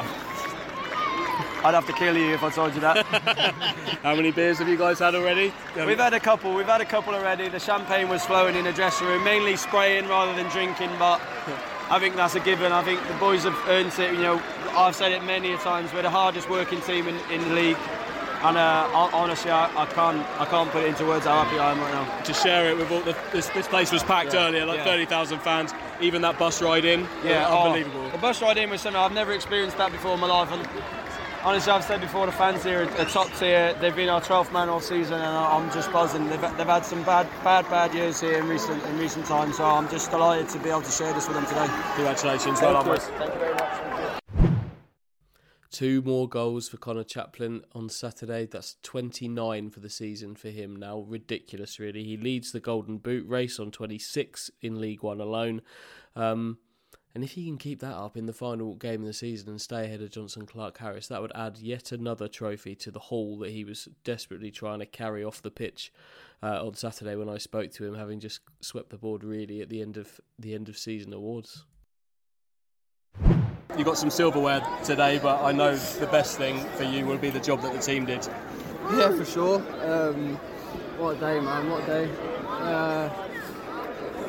I'd 1.63 1.73
have 1.73 1.87
to 1.87 1.93
kill 1.93 2.17
you 2.17 2.33
if 2.33 2.43
I 2.43 2.49
told 2.49 2.73
you 2.75 2.81
that. 2.81 3.05
How 4.03 4.15
many 4.15 4.31
beers 4.31 4.59
have 4.59 4.67
you 4.67 4.77
guys 4.77 4.99
had 4.99 5.15
already? 5.15 5.53
We've 5.75 5.97
had 5.97 6.13
a 6.13 6.19
couple. 6.19 6.53
We've 6.53 6.65
had 6.65 6.81
a 6.81 6.85
couple 6.85 7.15
already. 7.15 7.47
The 7.47 7.59
champagne 7.59 8.09
was 8.09 8.25
flowing 8.25 8.55
in 8.55 8.65
the 8.65 8.73
dressing 8.73 9.07
room, 9.07 9.23
mainly 9.23 9.55
spraying 9.55 10.07
rather 10.09 10.33
than 10.35 10.49
drinking, 10.51 10.89
but 10.99 11.21
I 11.89 11.99
think 11.99 12.17
that's 12.17 12.35
a 12.35 12.41
given. 12.41 12.73
I 12.73 12.83
think 12.83 13.05
the 13.07 13.13
boys 13.13 13.43
have 13.43 13.57
earned 13.67 13.97
it. 13.97 14.13
You 14.13 14.21
know, 14.21 14.41
I've 14.71 14.95
said 14.95 15.13
it 15.13 15.23
many 15.23 15.53
a 15.53 15.57
times. 15.57 15.93
We're 15.93 16.01
the 16.01 16.09
hardest 16.09 16.49
working 16.49 16.81
team 16.81 17.07
in, 17.07 17.15
in 17.31 17.41
the 17.47 17.55
league. 17.55 17.77
And 18.43 18.57
uh, 18.57 18.89
honestly, 19.13 19.51
I, 19.51 19.67
I, 19.81 19.85
can't 19.85 20.19
I 20.37 20.43
can't 20.43 20.69
put 20.69 20.83
it 20.83 20.87
into 20.87 21.05
words 21.05 21.25
how 21.25 21.45
happy 21.45 21.57
I 21.57 21.71
am 21.71 21.79
right 21.79 21.93
now. 21.93 22.23
To 22.23 22.33
share 22.33 22.69
it 22.69 22.77
with 22.77 22.91
all 22.91 22.99
the 22.99 23.15
this, 23.31 23.47
this 23.49 23.69
place 23.69 23.89
was 23.89 24.03
packed 24.03 24.33
yeah, 24.33 24.47
earlier, 24.47 24.65
like 24.65 24.79
yeah. 24.79 24.83
thirty 24.83 25.05
thousand 25.05 25.39
fans. 25.39 25.73
Even 26.01 26.21
that 26.23 26.37
bus 26.37 26.61
ride 26.61 26.83
in, 26.83 27.07
yeah, 27.23 27.47
oh, 27.47 27.67
unbelievable. 27.67 28.09
the 28.09 28.17
bus 28.17 28.41
ride 28.41 28.57
in 28.57 28.69
was 28.69 28.81
something 28.81 28.99
I've 28.99 29.13
never 29.13 29.31
experienced 29.31 29.77
that 29.77 29.93
before 29.93 30.15
in 30.15 30.19
my 30.19 30.27
life. 30.27 30.51
And 30.51 30.67
honestly, 31.43 31.71
I've 31.71 31.83
said 31.83 32.01
before, 32.01 32.25
the 32.25 32.31
fans 32.31 32.63
here 32.63 32.83
are 32.83 33.05
top 33.05 33.31
tier. 33.33 33.75
They've 33.79 33.95
been 33.95 34.09
our 34.09 34.21
12th 34.21 34.51
man 34.51 34.69
all 34.69 34.79
season, 34.79 35.15
and 35.15 35.25
I'm 35.25 35.71
just 35.71 35.91
buzzing. 35.91 36.27
They've, 36.29 36.41
they've 36.41 36.67
had 36.67 36.85
some 36.85 37.03
bad, 37.03 37.27
bad, 37.43 37.69
bad 37.69 37.93
years 37.93 38.19
here 38.21 38.39
in 38.39 38.47
recent 38.47 38.83
in 38.85 38.97
recent 38.97 39.25
times, 39.25 39.57
so 39.57 39.65
I'm 39.65 39.89
just 39.89 40.11
delighted 40.11 40.49
to 40.49 40.59
be 40.59 40.69
able 40.69 40.81
to 40.81 40.91
share 40.91 41.13
this 41.13 41.27
with 41.27 41.35
them 41.35 41.45
today. 41.45 41.67
Congratulations, 41.95 42.61
well 42.61 42.83
done, 42.83 42.99
Thank 42.99 43.33
you 43.33 43.39
very 43.39 43.53
much. 43.53 43.83
Two 45.71 46.03
more 46.03 46.29
goals 46.29 46.69
for 46.69 46.77
Conor 46.77 47.03
Chaplin 47.03 47.63
on 47.73 47.89
Saturday. 47.89 48.45
That's 48.45 48.75
29 48.83 49.71
for 49.71 49.79
the 49.79 49.89
season 49.89 50.35
for 50.35 50.49
him 50.49 50.75
now. 50.75 50.99
Ridiculous, 50.99 51.79
really. 51.79 52.03
He 52.03 52.15
leads 52.15 52.51
the 52.51 52.59
Golden 52.59 52.99
Boot 52.99 53.27
race 53.27 53.59
on 53.59 53.71
26 53.71 54.51
in 54.61 54.79
League 54.79 55.01
One 55.01 55.19
alone. 55.19 55.63
Um, 56.15 56.59
and 57.13 57.23
if 57.23 57.31
he 57.31 57.45
can 57.45 57.57
keep 57.57 57.79
that 57.79 57.95
up 57.95 58.17
in 58.17 58.25
the 58.25 58.33
final 58.33 58.75
game 58.75 59.01
of 59.01 59.07
the 59.07 59.13
season 59.13 59.49
and 59.49 59.61
stay 59.61 59.85
ahead 59.85 60.01
of 60.01 60.09
Johnson 60.09 60.45
Clark 60.45 60.77
Harris, 60.77 61.07
that 61.07 61.21
would 61.21 61.31
add 61.35 61.57
yet 61.57 61.91
another 61.91 62.27
trophy 62.27 62.75
to 62.75 62.91
the 62.91 62.99
haul 62.99 63.37
that 63.39 63.51
he 63.51 63.63
was 63.63 63.87
desperately 64.03 64.51
trying 64.51 64.79
to 64.79 64.85
carry 64.85 65.23
off 65.23 65.41
the 65.41 65.51
pitch 65.51 65.91
uh, 66.41 66.65
on 66.65 66.73
Saturday 66.75 67.15
when 67.15 67.29
I 67.29 67.37
spoke 67.37 67.71
to 67.73 67.85
him, 67.85 67.95
having 67.95 68.19
just 68.19 68.41
swept 68.61 68.89
the 68.89 68.97
board 68.97 69.23
really 69.23 69.61
at 69.61 69.69
the 69.69 69.81
end 69.81 69.97
of 69.97 70.19
the 70.39 70.55
end 70.55 70.69
of 70.69 70.77
season 70.77 71.13
awards 71.13 71.65
you 73.77 73.83
got 73.83 73.97
some 73.97 74.09
silverware 74.09 74.61
today, 74.83 75.19
but 75.21 75.41
I 75.43 75.51
know 75.51 75.75
the 75.75 76.07
best 76.07 76.37
thing 76.37 76.63
for 76.75 76.83
you 76.83 77.05
will 77.05 77.17
be 77.17 77.29
the 77.29 77.39
job 77.39 77.61
that 77.61 77.73
the 77.73 77.79
team 77.79 78.05
did. 78.05 78.27
Yeah, 78.91 79.15
for 79.15 79.25
sure. 79.25 79.55
Um, 79.81 80.35
what 80.97 81.17
a 81.17 81.19
day, 81.19 81.39
man! 81.39 81.69
What 81.69 81.83
a 81.83 81.85
day. 81.85 82.11
Uh, 82.47 83.09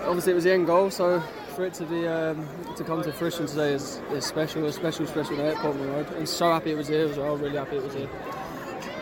obviously, 0.06 0.32
it 0.32 0.34
was 0.36 0.44
the 0.44 0.52
end 0.52 0.66
goal, 0.66 0.90
so 0.90 1.22
for 1.54 1.64
it 1.64 1.74
to 1.74 1.84
be 1.84 2.06
um, 2.06 2.46
to 2.76 2.82
come 2.82 3.02
to 3.02 3.12
fruition 3.12 3.46
today 3.46 3.72
is, 3.72 4.00
is 4.10 4.24
special, 4.24 4.64
a 4.66 4.72
special, 4.72 5.06
special 5.06 5.36
day 5.36 5.48
at 5.48 5.56
Portman 5.56 5.88
Road. 5.92 6.06
I'm 6.16 6.26
so 6.26 6.52
happy 6.52 6.72
it 6.72 6.76
was 6.76 6.88
here 6.88 7.06
as 7.06 7.16
well. 7.16 7.36
Really 7.36 7.56
happy 7.56 7.76
it 7.76 7.82
was 7.82 7.94
here. 7.94 8.08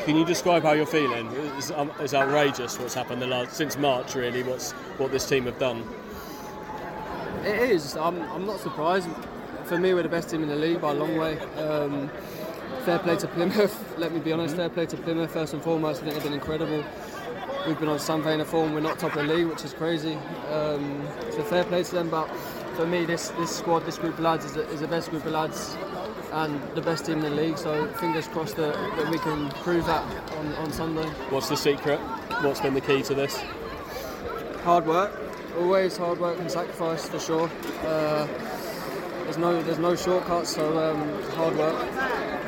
Can 0.05 0.17
you 0.17 0.25
describe 0.25 0.63
how 0.63 0.73
you're 0.73 0.85
feeling? 0.85 1.29
It's, 1.57 1.71
um, 1.71 1.91
it's 2.01 2.13
outrageous 2.13 2.79
what's 2.79 2.95
happened 2.95 3.23
the 3.23 3.27
last 3.27 3.55
since 3.55 3.79
March. 3.79 4.15
Really, 4.15 4.43
what's 4.43 4.73
what 4.99 5.13
this 5.13 5.27
team 5.29 5.45
have 5.45 5.59
done. 5.59 5.83
It 7.45 7.71
is. 7.71 7.97
I'm, 7.97 8.21
I'm 8.23 8.45
not 8.45 8.61
surprised. 8.61 9.09
For 9.65 9.79
me, 9.79 9.95
we're 9.95 10.03
the 10.03 10.09
best 10.09 10.29
team 10.29 10.43
in 10.43 10.49
the 10.49 10.57
league 10.57 10.81
by 10.81 10.91
a 10.91 10.95
long 10.95 11.17
way. 11.17 11.39
Um, 11.57 12.11
fair 12.85 12.99
play 12.99 13.17
to 13.17 13.29
Plymouth. 13.29 13.95
Let 13.99 14.13
me 14.13 14.21
be 14.21 14.33
honest. 14.33 14.57
Fair 14.57 14.69
play 14.69 14.87
to 14.87 14.97
Plymouth 14.99 15.33
first 15.33 15.55
and 15.55 15.63
foremost. 15.63 16.03
I 16.03 16.05
think 16.05 16.15
they've 16.15 16.25
been 16.25 16.35
incredible. 16.35 16.85
We've 17.67 17.79
been 17.79 17.89
on 17.89 17.99
some 18.01 18.23
vein 18.23 18.41
of 18.41 18.49
form. 18.49 18.75
We're 18.75 18.81
not 18.81 18.99
top 18.99 19.15
of 19.15 19.27
the 19.27 19.35
league, 19.35 19.47
which 19.47 19.65
is 19.65 19.73
crazy. 19.73 20.15
Um, 20.51 21.07
so 21.31 21.43
fair 21.45 21.63
play 21.65 21.85
to 21.85 21.95
them. 21.95 22.11
But 22.11 22.27
for 22.75 22.87
me, 22.87 23.05
this 23.05 23.29
this 23.31 23.55
squad, 23.55 23.81
this 23.81 23.99
group 23.99 24.15
of 24.15 24.21
lads 24.21 24.45
is, 24.45 24.57
is 24.57 24.81
the 24.81 24.89
best 24.89 25.11
group 25.11 25.25
of 25.27 25.33
lads 25.33 25.77
and 26.33 26.61
the 26.75 26.81
best 26.81 27.07
team 27.07 27.19
in 27.19 27.23
the 27.23 27.31
league. 27.31 27.59
So 27.59 27.87
fingers 27.95 28.27
crossed 28.27 28.57
that, 28.57 28.75
that 28.97 29.09
we 29.11 29.19
can 29.19 29.51
prove 29.63 29.87
that 29.87 30.03
on, 30.39 30.55
on 30.55 30.73
Sunday. 30.73 31.07
What's 31.31 31.49
the 31.49 31.57
secret? 31.57 32.01
What's 32.43 32.61
been 32.61 32.75
the 32.75 32.81
key 32.81 33.03
to 33.03 33.15
this? 33.15 33.41
Hard 34.65 34.87
work, 34.87 35.13
always 35.59 35.97
hard 35.97 36.19
work 36.19 36.39
and 36.41 36.51
sacrifice 36.51 37.09
for 37.09 37.21
sure. 37.21 37.51
Uh, 37.85 38.27
there's 39.25 39.39
no 39.39 39.63
there's 39.63 39.79
no 39.79 39.95
shortcuts, 39.95 40.55
so 40.55 40.79
um, 40.79 41.23
hard 41.35 41.57
work. 41.57 41.75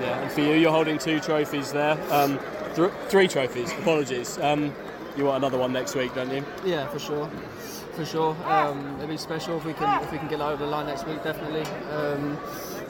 Yeah, 0.00 0.23
and 0.23 0.33
for 0.33 0.40
you, 0.40 0.54
you're 0.54 0.73
holding 0.73 0.99
two 0.99 1.21
trophies 1.21 1.73
there. 1.73 1.99
Um, 2.11 2.38
th- 2.75 2.90
three 3.09 3.28
trophies. 3.28 3.73
Apologies. 3.73 4.38
Um, 4.38 4.75
you 5.16 5.25
want 5.25 5.38
another 5.38 5.59
one 5.59 5.73
next 5.73 5.94
week, 5.94 6.14
don't 6.14 6.30
you? 6.30 6.44
Yeah, 6.64 6.87
for 6.88 6.99
sure, 6.99 7.28
for 7.94 8.04
sure. 8.04 8.37
Um, 8.47 8.97
it'd 8.99 9.09
be 9.09 9.16
special 9.16 9.56
if 9.59 9.64
we 9.64 9.73
can 9.75 10.02
if 10.02 10.11
we 10.12 10.18
can 10.18 10.28
get 10.28 10.38
that 10.38 10.49
over 10.52 10.64
the 10.64 10.71
line 10.71 10.87
next 10.87 11.06
week, 11.06 11.23
definitely. 11.23 11.62
Um, 11.92 12.38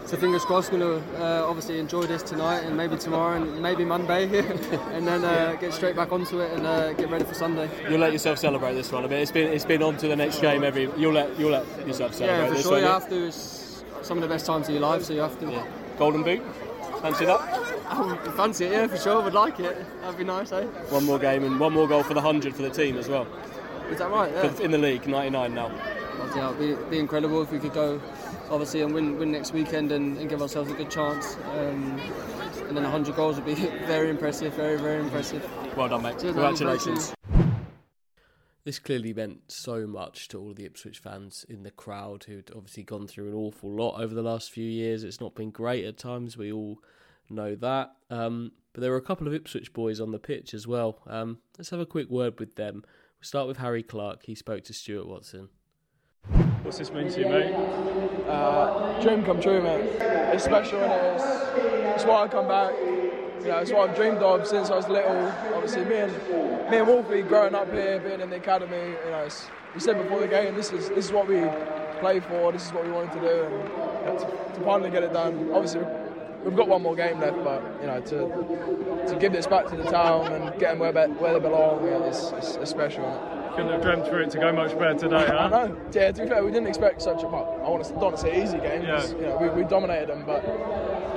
so 0.07 0.19
fingers 0.19 0.45
crossed, 0.45 0.71
going 0.71 0.83
to 0.83 1.23
uh, 1.23 1.47
obviously 1.49 1.79
enjoy 1.79 2.03
this 2.03 2.23
tonight 2.23 2.59
and 2.61 2.77
maybe 2.77 2.97
tomorrow 2.99 3.41
and 3.41 3.63
maybe 3.63 3.85
Monday, 3.87 4.25
and 4.93 5.07
then 5.07 5.25
uh, 5.25 5.57
get 5.59 5.73
straight 5.73 5.97
back 5.97 6.13
onto 6.13 6.41
it 6.41 6.53
and 6.53 6.67
uh, 6.67 6.93
get 6.93 7.11
ready 7.11 7.25
for 7.25 7.33
Sunday. 7.35 7.71
You'll 7.89 8.01
let 8.01 8.13
yourself 8.13 8.39
celebrate 8.39 8.75
this 8.75 8.93
one 8.93 9.05
a 9.05 9.09
bit. 9.09 9.21
It's 9.23 9.33
been 9.33 9.51
it's 9.53 9.65
been 9.65 9.83
on 9.83 9.97
to 9.99 10.09
the 10.09 10.17
next 10.17 10.41
game 10.41 10.63
every. 10.63 10.91
You'll 10.97 11.15
let 11.15 11.39
you'll 11.39 11.53
let 11.53 11.67
yourself 11.87 12.15
celebrate 12.15 12.39
Yeah, 12.43 12.49
for 12.49 12.55
this. 12.55 12.63
sure. 12.65 12.77
You 12.79 12.85
you? 12.85 12.91
have 12.91 13.09
to. 13.09 13.27
It's 13.27 13.83
some 14.03 14.19
of 14.19 14.23
the 14.23 14.29
best 14.29 14.45
times 14.45 14.69
of 14.69 14.75
your 14.75 14.83
life, 14.83 15.05
so 15.05 15.15
you 15.15 15.21
have 15.21 15.39
to. 15.41 15.51
Yeah. 15.51 15.67
Golden 15.99 16.23
boot. 16.23 16.43
Fancy 17.01 17.25
that? 17.25 17.74
I 17.87 18.01
would 18.01 18.35
fancy 18.35 18.65
it, 18.65 18.73
yeah, 18.73 18.87
for 18.87 18.97
sure. 18.97 19.23
Would 19.23 19.35
like 19.35 19.61
it. 19.61 19.77
That'd 20.01 20.19
be 20.19 20.25
nice, 20.25 20.53
eh? 20.53 20.65
One 20.91 21.05
more 21.05 21.19
game 21.19 21.45
and 21.45 21.61
one 21.61 21.73
more 21.73 21.87
goal 21.87 22.03
for 22.03 22.15
the 22.15 22.21
hundred 22.21 22.55
for 22.55 22.63
the 22.63 22.71
team 22.71 22.97
as 22.97 23.09
well. 23.09 23.27
Is 23.91 23.99
that 23.99 24.11
right? 24.11 24.33
Yeah. 24.33 24.61
In 24.61 24.71
the 24.71 24.79
league, 24.79 25.07
99 25.07 25.55
now. 25.55 25.71
But, 26.19 26.37
yeah, 26.37 26.55
it'd 26.55 26.89
be, 26.91 26.91
be 26.91 26.99
incredible 26.99 27.43
if 27.43 27.53
we 27.53 27.59
could 27.59 27.75
go, 27.75 28.01
obviously, 28.51 28.81
and 28.83 28.95
win, 28.95 29.19
win 29.19 29.33
next 29.33 29.53
weekend 29.53 29.93
and, 29.93 30.17
and 30.17 30.29
give 30.29 30.41
ourselves 30.41 30.71
a 30.71 30.75
good 30.75 30.91
chance. 30.91 31.37
Um, 31.53 32.01
and 32.69 32.77
then 32.77 32.85
100 32.85 33.15
goals 33.15 33.37
would 33.37 33.45
be 33.45 33.55
very 33.87 34.09
impressive, 34.09 34.55
very, 34.55 34.79
very 34.79 35.01
impressive. 35.01 35.47
Well 35.77 35.89
done, 35.89 36.03
mate. 36.03 36.19
Cheers. 36.19 36.33
Congratulations. 36.35 37.15
This 38.65 38.79
clearly 38.79 39.13
meant 39.13 39.53
so 39.53 39.87
much 39.87 40.29
to 40.29 40.41
all 40.41 40.55
the 40.55 40.65
Ipswich 40.65 40.99
fans 40.99 41.45
in 41.51 41.65
the 41.65 41.71
crowd 41.71 42.25
who'd 42.25 42.51
obviously 42.57 42.83
gone 42.83 43.07
through 43.07 43.29
an 43.29 43.35
awful 43.35 43.71
lot 43.71 44.01
over 44.01 44.15
the 44.15 44.23
last 44.23 44.51
few 44.51 44.65
years. 44.65 45.05
It's 45.05 45.21
not 45.21 45.35
been 45.35 45.51
great 45.51 45.85
at 45.85 45.99
times, 45.99 46.39
we 46.39 46.51
all 46.51 46.79
know 47.31 47.55
that. 47.57 47.93
Um, 48.11 48.53
but 48.73 48.81
there 48.81 48.91
were 48.91 48.97
a 48.97 49.03
couple 49.03 49.27
of 49.27 49.35
Ipswich 49.35 49.73
boys 49.73 50.01
on 50.01 50.11
the 50.11 50.19
pitch 50.19 50.53
as 50.53 50.67
well. 50.67 50.99
Um, 51.07 51.39
let's 51.57 51.71
have 51.71 51.81
a 51.81 51.87
quick 51.87 52.11
word 52.11 52.41
with 52.41 52.57
them. 52.57 52.83
We'll 52.85 53.27
start 53.27 53.47
with 53.47 53.59
Harry 53.59 53.83
Clarke. 53.83 54.25
He 54.25 54.35
spoke 54.35 54.65
to 54.65 54.73
Stuart 54.73 55.07
Watson. 55.07 55.49
What's 56.63 56.79
this 56.79 56.91
mean 56.91 57.11
to 57.13 57.21
you, 57.21 57.29
mate? 57.29 57.55
Uh, 58.27 59.01
dream 59.03 59.25
come 59.25 59.41
true, 59.41 59.63
mate. 59.63 59.97
It's 60.01 60.45
special 60.45 60.81
and 60.81 61.21
it's, 61.21 61.97
it's 61.97 62.05
why 62.05 62.25
I 62.25 62.29
come 62.29 62.49
back. 62.49 62.73
You 63.45 63.51
know, 63.51 63.59
it's 63.59 63.71
what 63.71 63.91
I've 63.91 63.97
dreamed 63.97 64.19
of 64.19 64.47
since 64.47 64.71
I 64.71 64.77
was 64.77 64.89
little. 64.89 65.15
Obviously, 65.55 65.85
me 65.85 65.97
and 65.97 66.71
me 66.71 66.79
and 66.79 66.87
Wolfie 66.89 67.21
growing 67.21 67.55
up 67.55 67.71
here, 67.71 68.01
being 68.01 68.21
in 68.21 68.31
the 68.31 68.37
academy. 68.37 68.95
You 69.05 69.11
know, 69.11 69.25
it's, 69.27 69.47
we 69.75 69.81
said 69.81 70.03
before 70.03 70.21
the 70.21 70.29
game, 70.29 70.55
this 70.55 70.73
is 70.73 70.89
this 70.89 71.05
is 71.05 71.13
what 71.13 71.29
we 71.29 71.43
play 72.01 72.21
for. 72.21 72.51
This 72.53 72.67
is 72.67 72.73
what 72.73 72.87
we 72.87 72.91
wanted 72.91 73.13
to 73.13 73.21
do, 73.21 73.45
and 73.45 73.53
you 73.53 74.07
know, 74.07 74.19
to, 74.19 74.55
to 74.59 74.65
finally 74.65 74.91
get 74.91 75.03
it 75.03 75.13
done. 75.13 75.51
Obviously, 75.53 75.83
we've 76.45 76.57
got 76.57 76.69
one 76.69 76.83
more 76.83 76.95
game 76.95 77.21
left, 77.21 77.43
but 77.43 77.63
you 77.81 77.87
know, 77.87 78.01
to 78.01 79.09
to 79.09 79.17
give 79.19 79.33
this 79.33 79.47
back 79.47 79.67
to 79.67 79.77
the 79.77 79.85
town 79.85 80.33
and 80.33 80.59
get 80.59 80.71
them 80.71 80.79
where, 80.79 80.93
be- 80.93 81.13
where 81.15 81.35
they 81.35 81.41
belong, 81.41 81.85
yeah, 81.85 82.05
it's, 82.05 82.31
it's, 82.33 82.57
it's 82.57 82.71
special. 82.71 83.05
Couldn't 83.55 83.71
have 83.73 83.83
dreamt 83.83 84.07
for 84.09 84.21
it 84.21 84.31
to 84.31 84.39
go 84.39 84.53
much 84.53 84.77
better 84.79 84.95
today, 84.99 85.17
I 85.27 85.49
huh? 85.49 85.49
know. 85.49 85.81
Yeah, 85.93 86.11
to 86.11 86.23
be 86.23 86.29
fair, 86.29 86.45
we 86.45 86.51
didn't 86.51 86.69
expect 86.69 87.03
such 87.03 87.23
a. 87.23 87.27
Well, 87.27 87.61
I 87.65 87.69
want 87.69 87.85
to, 87.85 87.91
don't 87.93 88.03
want 88.03 88.17
to 88.17 88.23
say 88.23 88.43
easy 88.43 88.59
game. 88.59 88.83
Yeah. 88.83 89.07
You 89.07 89.21
know, 89.21 89.37
we, 89.37 89.63
we 89.63 89.69
dominated 89.69 90.09
them, 90.09 90.25
but 90.27 90.43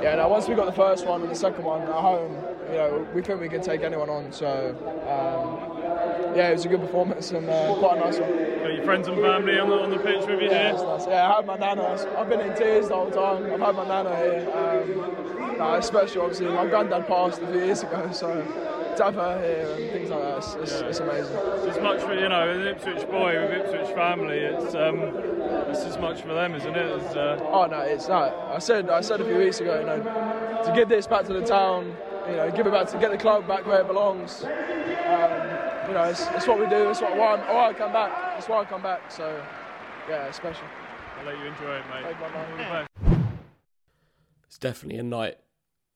yeah. 0.02 0.16
Now 0.16 0.28
once 0.28 0.48
we 0.48 0.54
got 0.54 0.66
the 0.66 0.72
first 0.72 1.06
one 1.06 1.22
and 1.22 1.30
the 1.30 1.34
second 1.34 1.64
one 1.64 1.82
at 1.82 1.88
home, 1.88 2.36
you 2.70 2.76
know, 2.76 3.06
we 3.14 3.22
think 3.22 3.40
we 3.40 3.48
could 3.48 3.62
take 3.62 3.82
anyone 3.82 4.08
on. 4.10 4.30
So 4.32 4.76
um, 5.08 5.77
yeah, 6.38 6.50
it 6.50 6.52
was 6.52 6.64
a 6.64 6.68
good 6.68 6.80
performance 6.80 7.32
and 7.32 7.50
uh, 7.50 7.74
quite 7.80 7.96
a 7.96 8.00
nice 8.00 8.18
one. 8.20 8.30
Got 8.30 8.74
your 8.74 8.84
friends 8.84 9.08
and 9.08 9.20
family 9.20 9.58
on 9.58 9.68
the, 9.68 9.74
on 9.74 9.90
the 9.90 9.98
pitch 9.98 10.20
with 10.26 10.40
you 10.40 10.48
Yeah, 10.48 10.76
here? 10.76 10.86
nice. 10.86 11.06
yeah, 11.06 11.28
I 11.32 11.36
had 11.36 11.46
my 11.46 11.56
nana. 11.56 11.82
I've 12.16 12.28
been 12.28 12.40
in 12.40 12.54
tears 12.56 12.88
the 12.88 12.94
whole 12.94 13.10
time. 13.10 13.52
I've 13.52 13.60
had 13.60 13.74
my 13.74 13.86
nana 13.88 14.16
here. 14.16 14.48
Um, 14.54 15.58
no, 15.58 15.80
special, 15.80 16.22
obviously. 16.22 16.46
My 16.46 16.66
granddad 16.66 17.08
passed 17.08 17.42
a 17.42 17.46
few 17.48 17.58
years 17.58 17.82
ago, 17.82 18.08
so 18.12 18.28
to 18.96 19.04
have 19.04 19.14
her 19.16 19.40
here 19.42 19.68
and 19.76 19.90
things 19.92 20.10
like 20.10 20.20
that, 20.22 20.36
it's, 20.38 20.54
it's, 20.54 20.80
it's 20.80 21.00
amazing. 21.00 21.36
It's 21.36 21.76
as 21.76 21.82
much 21.82 22.00
for, 22.02 22.14
you 22.14 22.28
know, 22.28 22.48
an 22.50 22.66
Ipswich 22.68 23.08
boy 23.10 23.34
with 23.40 23.66
Ipswich 23.66 23.94
family, 23.96 24.38
it's, 24.38 24.74
um, 24.76 25.00
it's 25.70 25.80
as 25.80 25.98
much 25.98 26.22
for 26.22 26.34
them, 26.34 26.54
isn't 26.54 26.76
it? 26.76 27.02
As, 27.02 27.16
uh, 27.16 27.40
Oh 27.50 27.66
no, 27.66 27.80
it's 27.80 28.06
not. 28.06 28.32
I 28.54 28.58
said 28.60 28.88
I 28.90 29.00
said 29.00 29.20
a 29.20 29.24
few 29.24 29.38
weeks 29.38 29.58
ago, 29.60 29.80
you 29.80 29.86
know, 29.86 30.62
to 30.64 30.72
give 30.74 30.88
this 30.88 31.08
back 31.08 31.24
to 31.26 31.32
the 31.32 31.44
town, 31.44 31.96
you 32.28 32.36
know, 32.36 32.50
give 32.52 32.66
it 32.66 32.72
back 32.72 32.86
to 32.88 32.98
get 32.98 33.10
the 33.10 33.18
club 33.18 33.46
back 33.48 33.66
where 33.66 33.80
it 33.80 33.86
belongs. 33.88 34.44
Um, 34.44 35.47
you 35.88 35.94
know, 35.94 36.04
it's, 36.04 36.26
it's 36.28 36.46
what 36.46 36.60
we 36.60 36.66
do. 36.66 36.90
It's 36.90 37.00
what 37.00 37.16
why, 37.16 37.34
I'm, 37.34 37.54
why 37.54 37.68
I 37.68 37.72
come 37.72 37.92
back. 37.92 38.38
It's 38.38 38.46
why 38.46 38.60
I 38.60 38.64
come 38.66 38.82
back. 38.82 39.10
So 39.10 39.42
yeah, 40.08 40.26
it's 40.26 40.36
special. 40.36 40.64
I'll 41.18 41.26
let 41.26 41.38
you 41.38 41.46
enjoy 41.46 41.76
it, 41.76 41.84
mate. 41.88 42.04
Thank 42.04 42.16
you, 42.16 42.22
man. 42.22 42.50
All 42.50 42.56
the 42.56 43.16
best. 43.16 43.30
It's 44.46 44.58
definitely 44.58 44.98
a 44.98 45.02
night 45.02 45.38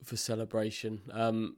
for 0.03 0.17
celebration. 0.17 1.01
Um, 1.11 1.57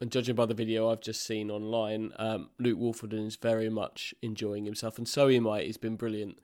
and 0.00 0.10
judging 0.10 0.34
by 0.34 0.46
the 0.46 0.54
video 0.54 0.90
I've 0.90 1.00
just 1.00 1.26
seen 1.26 1.50
online, 1.50 2.12
um, 2.16 2.50
Luke 2.58 2.78
Woolfenden 2.78 3.26
is 3.26 3.36
very 3.36 3.68
much 3.68 4.14
enjoying 4.22 4.64
himself, 4.64 4.96
and 4.96 5.06
so 5.06 5.28
am 5.28 5.46
I. 5.46 5.62
He's 5.62 5.76
been 5.76 5.96
brilliant, 5.96 6.38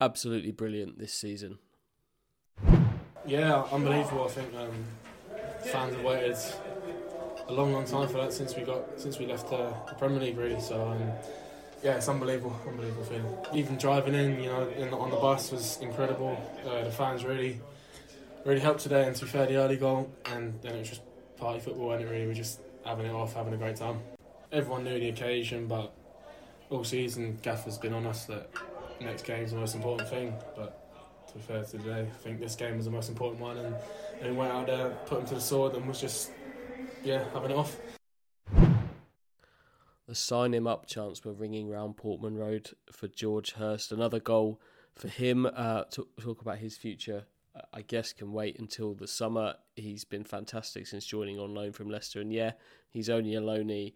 absolutely 0.00 0.50
brilliant 0.50 0.98
this 0.98 1.14
season. 1.14 1.58
Yeah, 3.24 3.64
unbelievable. 3.70 4.24
I 4.24 4.28
think 4.28 4.54
um, 4.54 4.72
fans 5.64 5.94
have 5.94 6.04
waited 6.04 6.36
a 7.48 7.52
long, 7.52 7.72
long 7.72 7.84
time 7.84 8.08
for 8.08 8.18
that 8.18 8.32
since 8.32 8.56
we 8.56 8.62
got 8.62 9.00
since 9.00 9.18
we 9.18 9.26
left 9.26 9.52
uh, 9.52 9.72
the 9.88 9.94
Premier 9.94 10.20
League, 10.20 10.36
really. 10.36 10.60
So 10.60 10.88
um, 10.88 11.12
yeah, 11.82 11.96
it's 11.96 12.08
unbelievable, 12.08 12.56
unbelievable 12.66 13.04
feeling. 13.04 13.36
Even 13.54 13.76
driving 13.76 14.14
in, 14.14 14.40
you 14.40 14.48
know, 14.48 14.68
in, 14.70 14.92
on 14.92 15.10
the 15.10 15.16
bus 15.16 15.52
was 15.52 15.78
incredible. 15.80 16.36
Uh, 16.66 16.84
the 16.84 16.90
fans 16.90 17.24
really, 17.24 17.60
really 18.44 18.60
helped 18.60 18.80
today. 18.80 19.06
And 19.06 19.14
to 19.16 19.24
be 19.24 19.30
fair, 19.30 19.46
the 19.46 19.56
early 19.56 19.76
goal, 19.76 20.10
and 20.26 20.60
then 20.62 20.74
it 20.74 20.78
was 20.80 20.88
just 20.88 21.02
party 21.36 21.60
football, 21.60 21.92
and 21.92 22.02
it 22.02 22.08
really 22.08 22.26
was 22.26 22.36
just 22.36 22.60
having 22.84 23.06
it 23.06 23.12
off, 23.12 23.34
having 23.34 23.52
a 23.54 23.56
great 23.56 23.76
time. 23.76 24.00
Everyone 24.52 24.84
knew 24.84 24.98
the 24.98 25.10
occasion, 25.10 25.66
but 25.66 25.92
all 26.70 26.82
season, 26.82 27.38
Gaff 27.42 27.64
has 27.64 27.78
been 27.78 27.92
on 27.92 28.06
us 28.06 28.24
that 28.24 28.48
next 29.00 29.24
game's 29.24 29.50
the 29.50 29.58
most 29.58 29.74
important 29.74 30.08
thing, 30.08 30.34
but 30.56 31.28
to 31.28 31.34
be 31.34 31.40
fair 31.40 31.62
to 31.62 31.78
today. 31.78 32.00
I 32.00 32.22
think 32.22 32.40
this 32.40 32.54
game 32.54 32.76
was 32.76 32.86
the 32.86 32.90
most 32.90 33.08
important 33.08 33.40
one, 33.40 33.58
and, 33.58 33.74
and 34.20 34.30
we 34.30 34.36
went 34.36 34.52
out 34.52 34.66
there, 34.66 34.90
put 35.06 35.20
him 35.20 35.26
to 35.26 35.34
the 35.34 35.40
sword, 35.40 35.74
and 35.74 35.86
was 35.86 36.00
just, 36.00 36.30
yeah, 37.04 37.24
having 37.32 37.50
it 37.50 37.56
off. 37.56 37.78
The 40.06 40.14
sign 40.14 40.54
him 40.54 40.68
up 40.68 40.86
chants 40.86 41.24
were 41.24 41.32
ringing 41.32 41.68
round 41.68 41.96
Portman 41.96 42.36
Road 42.36 42.70
for 42.92 43.08
George 43.08 43.52
Hirst. 43.52 43.90
Another 43.90 44.20
goal 44.20 44.60
for 44.94 45.08
him. 45.08 45.46
Uh, 45.46 45.82
to 45.90 46.06
talk 46.20 46.40
about 46.40 46.58
his 46.58 46.76
future, 46.76 47.24
uh, 47.56 47.62
I 47.74 47.82
guess 47.82 48.12
can 48.12 48.32
wait 48.32 48.58
until 48.60 48.94
the 48.94 49.08
summer. 49.08 49.54
He's 49.74 50.04
been 50.04 50.22
fantastic 50.22 50.86
since 50.86 51.04
joining 51.04 51.40
on 51.40 51.54
loan 51.54 51.72
from 51.72 51.90
Leicester, 51.90 52.20
and 52.20 52.32
yeah, 52.32 52.52
he's 52.88 53.10
only 53.10 53.34
a 53.34 53.40
loanee. 53.40 53.94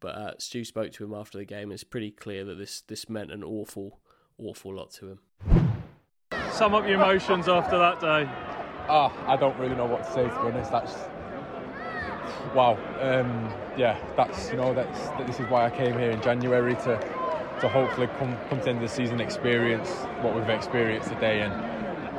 But 0.00 0.14
uh, 0.16 0.32
Stu 0.38 0.64
spoke 0.64 0.90
to 0.92 1.04
him 1.04 1.14
after 1.14 1.38
the 1.38 1.44
game. 1.44 1.70
It's 1.70 1.84
pretty 1.84 2.10
clear 2.10 2.44
that 2.44 2.58
this 2.58 2.80
this 2.80 3.08
meant 3.08 3.30
an 3.30 3.44
awful, 3.44 4.00
awful 4.38 4.74
lot 4.74 4.90
to 4.94 5.10
him. 5.12 5.20
Sum 6.50 6.74
up 6.74 6.84
your 6.86 6.94
emotions 6.94 7.48
after 7.48 7.78
that 7.78 8.00
day. 8.00 8.28
Ah, 8.88 9.12
I 9.28 9.36
don't 9.36 9.56
really 9.60 9.76
know 9.76 9.86
what 9.86 10.02
to 10.02 10.12
say 10.12 10.24
to 10.24 10.28
be 10.28 10.34
honest. 10.34 10.72
That's 10.72 10.92
wow. 12.54 12.78
Um, 13.00 13.52
yeah, 13.76 13.98
that's 14.16 14.50
you 14.50 14.56
know 14.56 14.74
that's 14.74 15.00
that 15.10 15.26
this 15.26 15.40
is 15.40 15.46
why 15.48 15.64
I 15.66 15.70
came 15.70 15.98
here 15.98 16.10
in 16.10 16.20
January 16.22 16.74
to 16.76 16.98
to 17.60 17.68
hopefully 17.68 18.08
come 18.18 18.36
come 18.48 18.58
to 18.58 18.64
the 18.64 18.70
end 18.70 18.82
of 18.82 18.88
the 18.90 18.94
season, 18.94 19.20
experience 19.20 19.88
what 20.22 20.34
we've 20.34 20.48
experienced 20.48 21.08
today, 21.08 21.40
and 21.42 21.52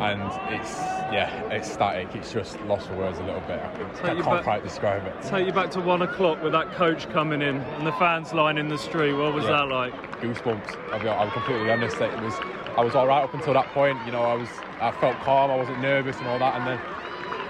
and 0.02 0.22
it's 0.54 0.80
yeah, 1.14 1.30
it's 1.52 1.72
static. 1.72 2.16
It's 2.16 2.34
just 2.34 2.60
lost 2.62 2.88
for 2.88 2.96
words 2.96 3.20
a 3.20 3.24
little 3.24 3.42
bit. 3.42 3.60
I, 3.60 3.70
I 3.70 4.14
can't 4.16 4.26
back- 4.26 4.44
quite 4.44 4.64
describe 4.64 5.06
it. 5.06 5.14
Take 5.22 5.46
you 5.46 5.54
back 5.54 5.70
to 5.72 5.82
one 5.82 6.02
o'clock 6.02 6.42
with 6.42 6.54
that 6.54 6.72
coach 6.74 7.08
coming 7.12 7.42
in 7.44 7.58
and 7.58 7.86
the 7.86 7.92
fans 7.94 8.34
lining 8.34 8.68
the 8.70 8.78
street. 8.80 9.14
What 9.14 9.34
was 9.34 9.44
Yeah. 9.46 9.52
that 9.58 9.70
like? 9.70 9.94
goosebumps. 10.22 10.76
I'll 10.92 11.00
be, 11.02 11.08
I'll 11.10 11.26
be 11.26 11.32
completely 11.32 11.70
honest. 11.70 11.98
It 11.98 12.20
was, 12.22 12.34
I 12.78 12.82
was 12.84 12.96
all 12.96 13.06
right 13.06 13.22
up 13.24 13.34
until 13.34 13.54
that 13.54 13.68
point. 13.74 14.00
You 14.06 14.14
know, 14.14 14.24
I 14.24 14.34
was, 14.34 14.48
I 14.82 14.90
felt 14.92 15.16
calm. 15.20 15.52
I 15.52 15.58
wasn't 15.58 15.80
nervous 15.82 16.18
and 16.18 16.28
all 16.28 16.40
that. 16.40 16.56
And 16.56 16.66
then, 16.66 16.80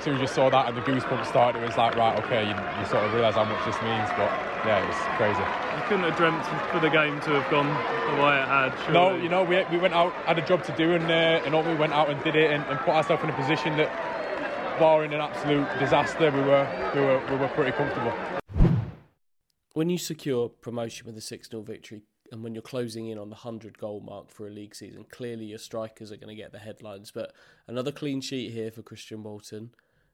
soon 0.03 0.15
as 0.15 0.21
you 0.21 0.27
saw 0.27 0.49
that 0.49 0.67
and 0.67 0.75
the 0.75 0.81
goosebumps 0.81 1.25
started, 1.27 1.63
it 1.63 1.65
was 1.65 1.77
like, 1.77 1.95
right, 1.95 2.19
okay, 2.19 2.43
you, 2.43 2.51
you 2.51 2.85
sort 2.87 3.05
of 3.05 3.13
realise 3.13 3.35
how 3.35 3.45
much 3.45 3.63
this 3.65 3.79
means. 3.81 4.09
But 4.19 4.27
yeah, 4.67 4.83
it 4.83 4.87
was 4.87 4.99
crazy. 5.15 5.39
You 5.39 5.83
couldn't 5.87 6.03
have 6.03 6.17
dreamt 6.17 6.43
for 6.71 6.79
the 6.81 6.89
game 6.89 7.21
to 7.21 7.39
have 7.39 7.49
gone 7.49 7.67
the 7.67 8.21
way 8.21 8.35
it 8.35 8.47
had. 8.47 8.75
Surely. 8.83 8.93
No, 8.93 9.15
you 9.15 9.29
know, 9.29 9.43
we, 9.43 9.63
we 9.71 9.77
went 9.77 9.93
out, 9.93 10.11
had 10.25 10.37
a 10.37 10.45
job 10.45 10.63
to 10.65 10.75
do, 10.75 10.91
and 10.91 11.05
uh, 11.05 11.45
and 11.45 11.55
all 11.55 11.63
we 11.63 11.75
went 11.75 11.93
out 11.93 12.09
and 12.09 12.21
did 12.23 12.35
it, 12.35 12.51
and, 12.51 12.63
and 12.65 12.77
put 12.79 12.89
ourselves 12.89 13.23
in 13.23 13.29
a 13.29 13.33
position 13.33 13.77
that, 13.77 13.89
barring 14.77 15.13
an 15.13 15.21
absolute 15.21 15.67
disaster, 15.79 16.31
we 16.31 16.41
were 16.41 16.67
we 16.93 17.01
were 17.01 17.23
we 17.29 17.35
were 17.37 17.47
pretty 17.49 17.71
comfortable. 17.71 18.11
When 19.71 19.89
you 19.89 19.97
secure 19.97 20.49
promotion 20.49 21.07
with 21.07 21.17
a 21.17 21.21
6 21.21 21.49
0 21.49 21.63
victory, 21.63 22.01
and 22.31 22.43
when 22.43 22.53
you're 22.55 22.61
closing 22.61 23.07
in 23.07 23.17
on 23.17 23.29
the 23.29 23.35
100 23.35 23.77
goal 23.77 24.01
mark 24.01 24.31
for 24.31 24.47
a 24.47 24.51
league 24.51 24.75
season, 24.75 25.05
clearly 25.09 25.45
your 25.45 25.59
strikers 25.59 26.11
are 26.11 26.17
going 26.17 26.35
to 26.35 26.41
get 26.41 26.51
the 26.51 26.59
headlines. 26.59 27.11
But 27.11 27.31
another 27.67 27.91
clean 27.91 28.21
sheet 28.21 28.51
here 28.51 28.71
for 28.71 28.81
Christian 28.81 29.23
Walton. 29.23 29.71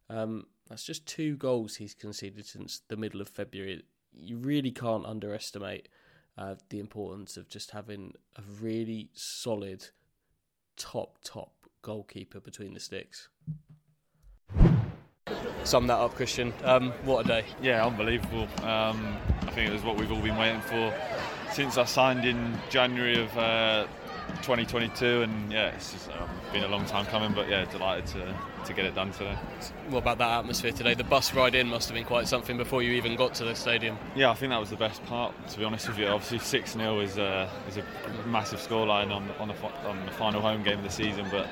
Um, 0.10 0.48
that's 0.68 0.84
just 0.84 1.06
two 1.06 1.36
goals 1.36 1.76
he's 1.76 1.94
conceded 1.94 2.46
since 2.46 2.82
the 2.88 2.98
middle 2.98 3.22
of 3.22 3.30
February. 3.30 3.84
You 4.14 4.38
really 4.38 4.72
can't 4.72 5.06
underestimate 5.06 5.90
uh, 6.38 6.56
the 6.70 6.80
importance 6.80 7.38
of 7.38 7.50
just 7.50 7.72
having 7.72 8.14
a 8.38 8.42
really 8.62 9.10
solid, 9.14 9.86
top, 10.78 11.18
top 11.24 11.52
goalkeeper 11.82 12.40
between 12.40 12.74
the 12.74 12.80
sticks. 12.80 13.30
Sum 15.64 15.88
that 15.88 15.98
up, 15.98 16.16
Christian. 16.16 16.54
Um, 16.64 16.92
what 17.04 17.26
a 17.26 17.28
day. 17.28 17.46
Yeah, 17.62 17.86
unbelievable. 17.86 18.48
Um, 18.64 19.18
I 19.42 19.52
think 19.52 19.70
it 19.70 19.74
was 19.74 19.84
what 19.84 19.98
we've 19.98 20.12
all 20.12 20.22
been 20.22 20.38
waiting 20.38 20.62
for 20.62 20.94
since 21.52 21.78
I 21.78 21.86
signed 21.86 22.26
in 22.26 22.58
January 22.70 23.22
of 23.22 23.38
uh, 23.38 23.88
2022, 24.38 25.22
and 25.24 25.52
yeah, 25.52 25.68
it's 25.70 25.92
just, 25.94 26.10
um, 26.12 26.30
been 26.52 26.64
a 26.64 26.68
long 26.68 26.86
time 26.86 27.06
coming, 27.06 27.34
but 27.34 27.48
yeah, 27.50 27.66
delighted 27.66 28.06
to, 28.08 28.36
to 28.66 28.74
get 28.74 28.86
it 28.86 28.96
done 28.96 29.12
today. 29.12 29.36
What 29.90 30.00
about 30.00 30.18
that 30.20 30.40
atmosphere 30.40 30.72
today? 30.72 30.94
The 30.94 31.04
bus 31.04 31.34
ride 31.34 31.56
in 31.56 31.68
must 31.68 31.88
have 31.90 31.96
been 31.96 32.06
quite 32.06 32.28
something 32.28 32.58
before 32.58 32.82
you 32.82 32.94
even 32.94 33.16
got 33.16 33.34
to 33.36 33.44
the 33.46 33.56
stadium. 33.56 33.98
Yeah, 34.16 34.32
I 34.32 34.34
think 34.34 34.52
that 34.52 34.60
was 34.60 34.70
the 34.70 34.76
best 34.76 35.04
part. 35.06 35.34
To 35.50 35.60
be 35.60 35.66
honest 35.66 35.88
with 35.88 35.98
you, 36.00 36.08
obviously 36.08 36.40
six 36.40 36.74
0 36.74 37.00
is 37.02 37.18
a 37.18 37.50
is 37.68 37.78
a 37.78 37.84
massive 38.28 38.60
scoreline 38.60 39.12
on 39.12 39.30
on 39.40 39.50
the 39.50 39.56
on 39.88 40.06
the 40.06 40.12
final 40.14 40.42
home 40.42 40.64
game 40.64 40.78
of 40.80 40.84
the 40.84 40.90
season, 40.90 41.28
but 41.32 41.48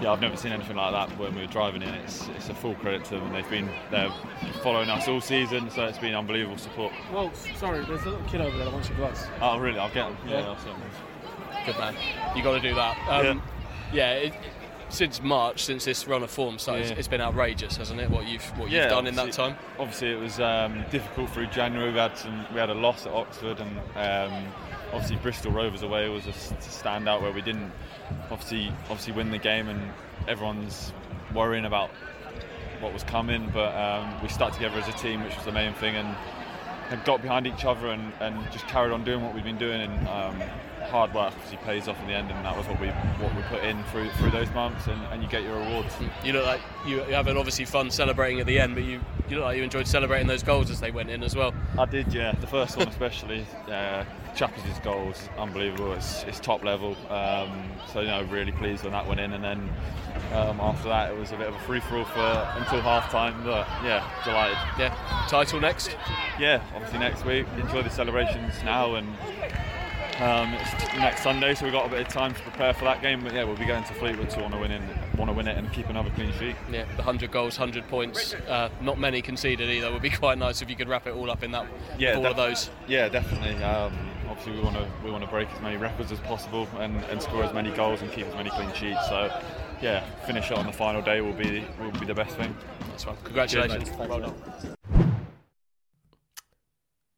yeah, 0.00 0.12
I've 0.12 0.20
never 0.20 0.36
seen 0.36 0.52
anything 0.52 0.76
like 0.76 0.92
that 0.92 1.18
when 1.18 1.34
we 1.34 1.42
were 1.42 1.46
driving 1.46 1.82
in. 1.82 1.88
It's 1.94 2.28
it's 2.36 2.48
a 2.48 2.54
full 2.54 2.74
credit 2.76 3.04
to 3.06 3.14
them. 3.16 3.32
They've 3.32 3.48
been 3.50 3.68
they're 3.90 4.12
following 4.62 4.90
us 4.90 5.08
all 5.08 5.20
season, 5.20 5.70
so 5.70 5.84
it's 5.86 5.98
been 5.98 6.14
unbelievable 6.14 6.58
support. 6.58 6.92
Well, 7.12 7.32
sorry, 7.34 7.84
there's 7.84 8.02
a 8.02 8.10
little 8.10 8.26
kid 8.26 8.40
over 8.40 8.56
there 8.56 8.66
that 8.66 8.72
wants 8.72 8.88
your 8.88 8.98
gloves. 8.98 9.24
Oh, 9.40 9.58
really? 9.58 9.78
I'll 9.78 9.92
get 9.92 10.08
them. 10.08 10.16
Yeah, 10.26 10.40
Yeah. 10.40 10.46
I'll 10.48 10.58
send 10.58 10.76
them. 10.76 10.90
Good 11.66 11.78
man. 11.78 11.94
You 12.36 12.42
got 12.42 12.60
to 12.60 12.60
do 12.60 12.74
that. 12.74 12.96
Um, 13.08 13.42
yeah. 13.92 14.12
it, 14.14 14.34
since 14.90 15.22
March, 15.22 15.64
since 15.64 15.84
this 15.84 16.06
run 16.06 16.22
of 16.22 16.30
form 16.30 16.58
started, 16.58 16.86
Yeah. 16.90 16.94
it's 16.96 17.08
been 17.08 17.20
outrageous, 17.20 17.76
hasn't 17.78 18.00
it? 18.00 18.10
What 18.10 18.26
you've 18.26 18.44
what 18.58 18.64
you've 18.64 18.72
Yeah, 18.74 18.88
done 18.88 19.06
in 19.06 19.14
that 19.16 19.32
time. 19.32 19.56
Obviously, 19.78 20.12
it 20.12 20.20
was 20.20 20.38
um, 20.40 20.84
difficult 20.90 21.30
through 21.30 21.46
January. 21.46 21.90
We 21.90 21.98
had 21.98 22.16
some, 22.16 22.44
we 22.52 22.60
had 22.60 22.70
a 22.70 22.74
loss 22.74 23.06
at 23.06 23.12
Oxford, 23.12 23.58
and 23.60 23.78
um, 23.96 24.52
obviously 24.92 25.16
Bristol 25.16 25.50
Rovers 25.52 25.82
away 25.82 26.08
was 26.08 26.26
a 26.26 26.32
standout 26.32 27.22
where 27.22 27.32
we 27.32 27.40
didn't 27.42 27.72
obviously 28.30 28.68
obviously 28.90 29.14
win 29.14 29.30
the 29.30 29.38
game, 29.38 29.68
and 29.68 29.80
everyone's 30.28 30.92
worrying 31.34 31.64
about 31.64 31.90
what 32.80 32.92
was 32.92 33.02
coming. 33.04 33.50
But 33.52 33.74
um, 33.74 34.22
we 34.22 34.28
stuck 34.28 34.52
together 34.52 34.78
as 34.78 34.86
a 34.86 34.92
team, 34.98 35.24
which 35.24 35.34
was 35.34 35.44
the 35.44 35.52
main 35.52 35.72
thing, 35.74 35.96
and 35.96 36.06
had 36.88 37.04
got 37.04 37.22
behind 37.22 37.46
each 37.46 37.64
other 37.64 37.88
and, 37.88 38.12
and 38.20 38.38
just 38.52 38.66
carried 38.68 38.92
on 38.92 39.02
doing 39.02 39.22
what 39.24 39.34
we've 39.34 39.42
been 39.42 39.58
doing. 39.58 39.80
And 39.80 40.06
um, 40.08 40.42
hard 40.86 41.14
work 41.14 41.32
obviously 41.32 41.58
pays 41.58 41.88
off 41.88 42.00
in 42.00 42.06
the 42.06 42.14
end, 42.14 42.30
and 42.30 42.44
that 42.44 42.56
was 42.56 42.66
what 42.66 42.80
we 42.80 42.88
what 42.88 43.34
we 43.34 43.42
put 43.42 43.64
in 43.64 43.82
through 43.84 44.10
through 44.10 44.30
those 44.30 44.50
months, 44.50 44.86
and, 44.86 45.00
and 45.12 45.22
you 45.22 45.28
get 45.28 45.42
your 45.42 45.56
rewards. 45.56 45.94
You 46.24 46.32
look 46.32 46.46
like 46.46 46.60
you, 46.86 47.04
you 47.06 47.14
having 47.14 47.36
obviously 47.36 47.64
fun 47.64 47.90
celebrating 47.90 48.40
at 48.40 48.46
the 48.46 48.58
end, 48.58 48.74
but 48.74 48.84
you 48.84 49.00
you 49.28 49.36
look 49.36 49.44
like 49.44 49.56
you 49.56 49.62
enjoyed 49.62 49.86
celebrating 49.86 50.26
those 50.26 50.42
goals 50.42 50.70
as 50.70 50.80
they 50.80 50.90
went 50.90 51.10
in 51.10 51.22
as 51.22 51.34
well. 51.34 51.54
I 51.78 51.86
did, 51.86 52.12
yeah. 52.12 52.32
The 52.32 52.46
first 52.46 52.76
one, 52.76 52.88
especially. 52.88 53.46
Uh, 53.64 54.04
Chappers' 54.34 54.78
goal 54.80 55.12
unbelievable. 55.38 55.92
It's, 55.92 56.24
it's 56.24 56.40
top 56.40 56.64
level. 56.64 56.96
Um, 57.08 57.70
so 57.92 58.00
you 58.00 58.08
know, 58.08 58.22
really 58.24 58.52
pleased 58.52 58.82
when 58.82 58.92
that 58.92 59.06
went 59.06 59.20
in. 59.20 59.32
And 59.32 59.42
then 59.44 59.70
um, 60.32 60.60
after 60.60 60.88
that, 60.88 61.10
it 61.10 61.18
was 61.18 61.32
a 61.32 61.36
bit 61.36 61.46
of 61.48 61.54
a 61.54 61.58
free 61.60 61.80
for 61.80 61.98
all 61.98 62.04
for 62.04 62.20
until 62.20 62.80
half 62.80 63.10
time. 63.10 63.42
But 63.44 63.66
yeah, 63.84 64.08
delighted. 64.24 64.58
Yeah, 64.78 65.26
title 65.28 65.60
next. 65.60 65.96
Yeah, 66.38 66.62
obviously 66.74 66.98
next 66.98 67.24
week. 67.24 67.46
Enjoy 67.58 67.82
the 67.82 67.90
celebrations 67.90 68.54
now 68.64 68.96
and. 68.96 69.08
Um, 70.20 70.52
next 70.96 71.22
Sunday, 71.22 71.54
so 71.54 71.64
we've 71.64 71.72
got 71.72 71.86
a 71.86 71.88
bit 71.88 72.00
of 72.00 72.08
time 72.08 72.34
to 72.34 72.40
prepare 72.42 72.72
for 72.72 72.84
that 72.84 73.02
game. 73.02 73.22
But 73.24 73.34
yeah, 73.34 73.44
we'll 73.44 73.56
be 73.56 73.64
going 73.64 73.82
to 73.84 73.94
Fleetwood 73.94 74.30
to 74.30 74.40
want 74.40 74.54
to 74.54 74.60
win 74.60 74.70
it, 74.70 74.80
want 75.16 75.28
to 75.28 75.32
win 75.34 75.48
it, 75.48 75.58
and 75.58 75.72
keep 75.72 75.88
another 75.88 76.10
clean 76.10 76.32
sheet. 76.34 76.54
Yeah, 76.70 76.84
the 76.84 77.02
100 77.02 77.32
goals, 77.32 77.58
100 77.58 77.88
points. 77.88 78.34
Uh, 78.34 78.68
not 78.80 78.98
many 78.98 79.22
conceded 79.22 79.68
either. 79.68 79.92
Would 79.92 80.02
be 80.02 80.10
quite 80.24 80.38
nice 80.38 80.62
if 80.62 80.70
you 80.70 80.76
could 80.76 80.88
wrap 80.88 81.06
it 81.06 81.14
all 81.14 81.30
up 81.30 81.42
in 81.42 81.50
that. 81.52 81.66
Yeah, 81.98 82.14
all 82.14 82.26
of 82.26 82.36
those. 82.36 82.70
Yeah, 82.86 83.08
definitely. 83.08 83.62
Um, 83.62 83.92
obviously, 84.28 84.52
we 84.52 84.60
want 84.60 84.76
to 84.76 84.88
we 85.04 85.10
want 85.10 85.24
to 85.24 85.30
break 85.30 85.48
as 85.50 85.60
many 85.60 85.76
records 85.76 86.12
as 86.12 86.20
possible 86.20 86.68
and, 86.78 86.96
and 87.04 87.20
score 87.20 87.42
as 87.42 87.52
many 87.52 87.70
goals 87.70 88.00
and 88.02 88.12
keep 88.12 88.26
as 88.26 88.34
many 88.34 88.50
clean 88.50 88.72
sheets. 88.74 89.08
So, 89.08 89.36
yeah, 89.82 90.04
finish 90.26 90.50
it 90.50 90.56
on 90.56 90.66
the 90.66 90.72
final 90.72 91.02
day 91.02 91.20
will 91.22 91.32
be 91.32 91.64
will 91.80 91.90
be 91.92 92.06
the 92.06 92.14
best 92.14 92.36
thing. 92.36 92.56
That's 92.90 93.06
one. 93.06 93.16
Congratulations. 93.24 93.88
Cheers, 93.88 94.08
well 94.08 94.20
done. 94.20 94.34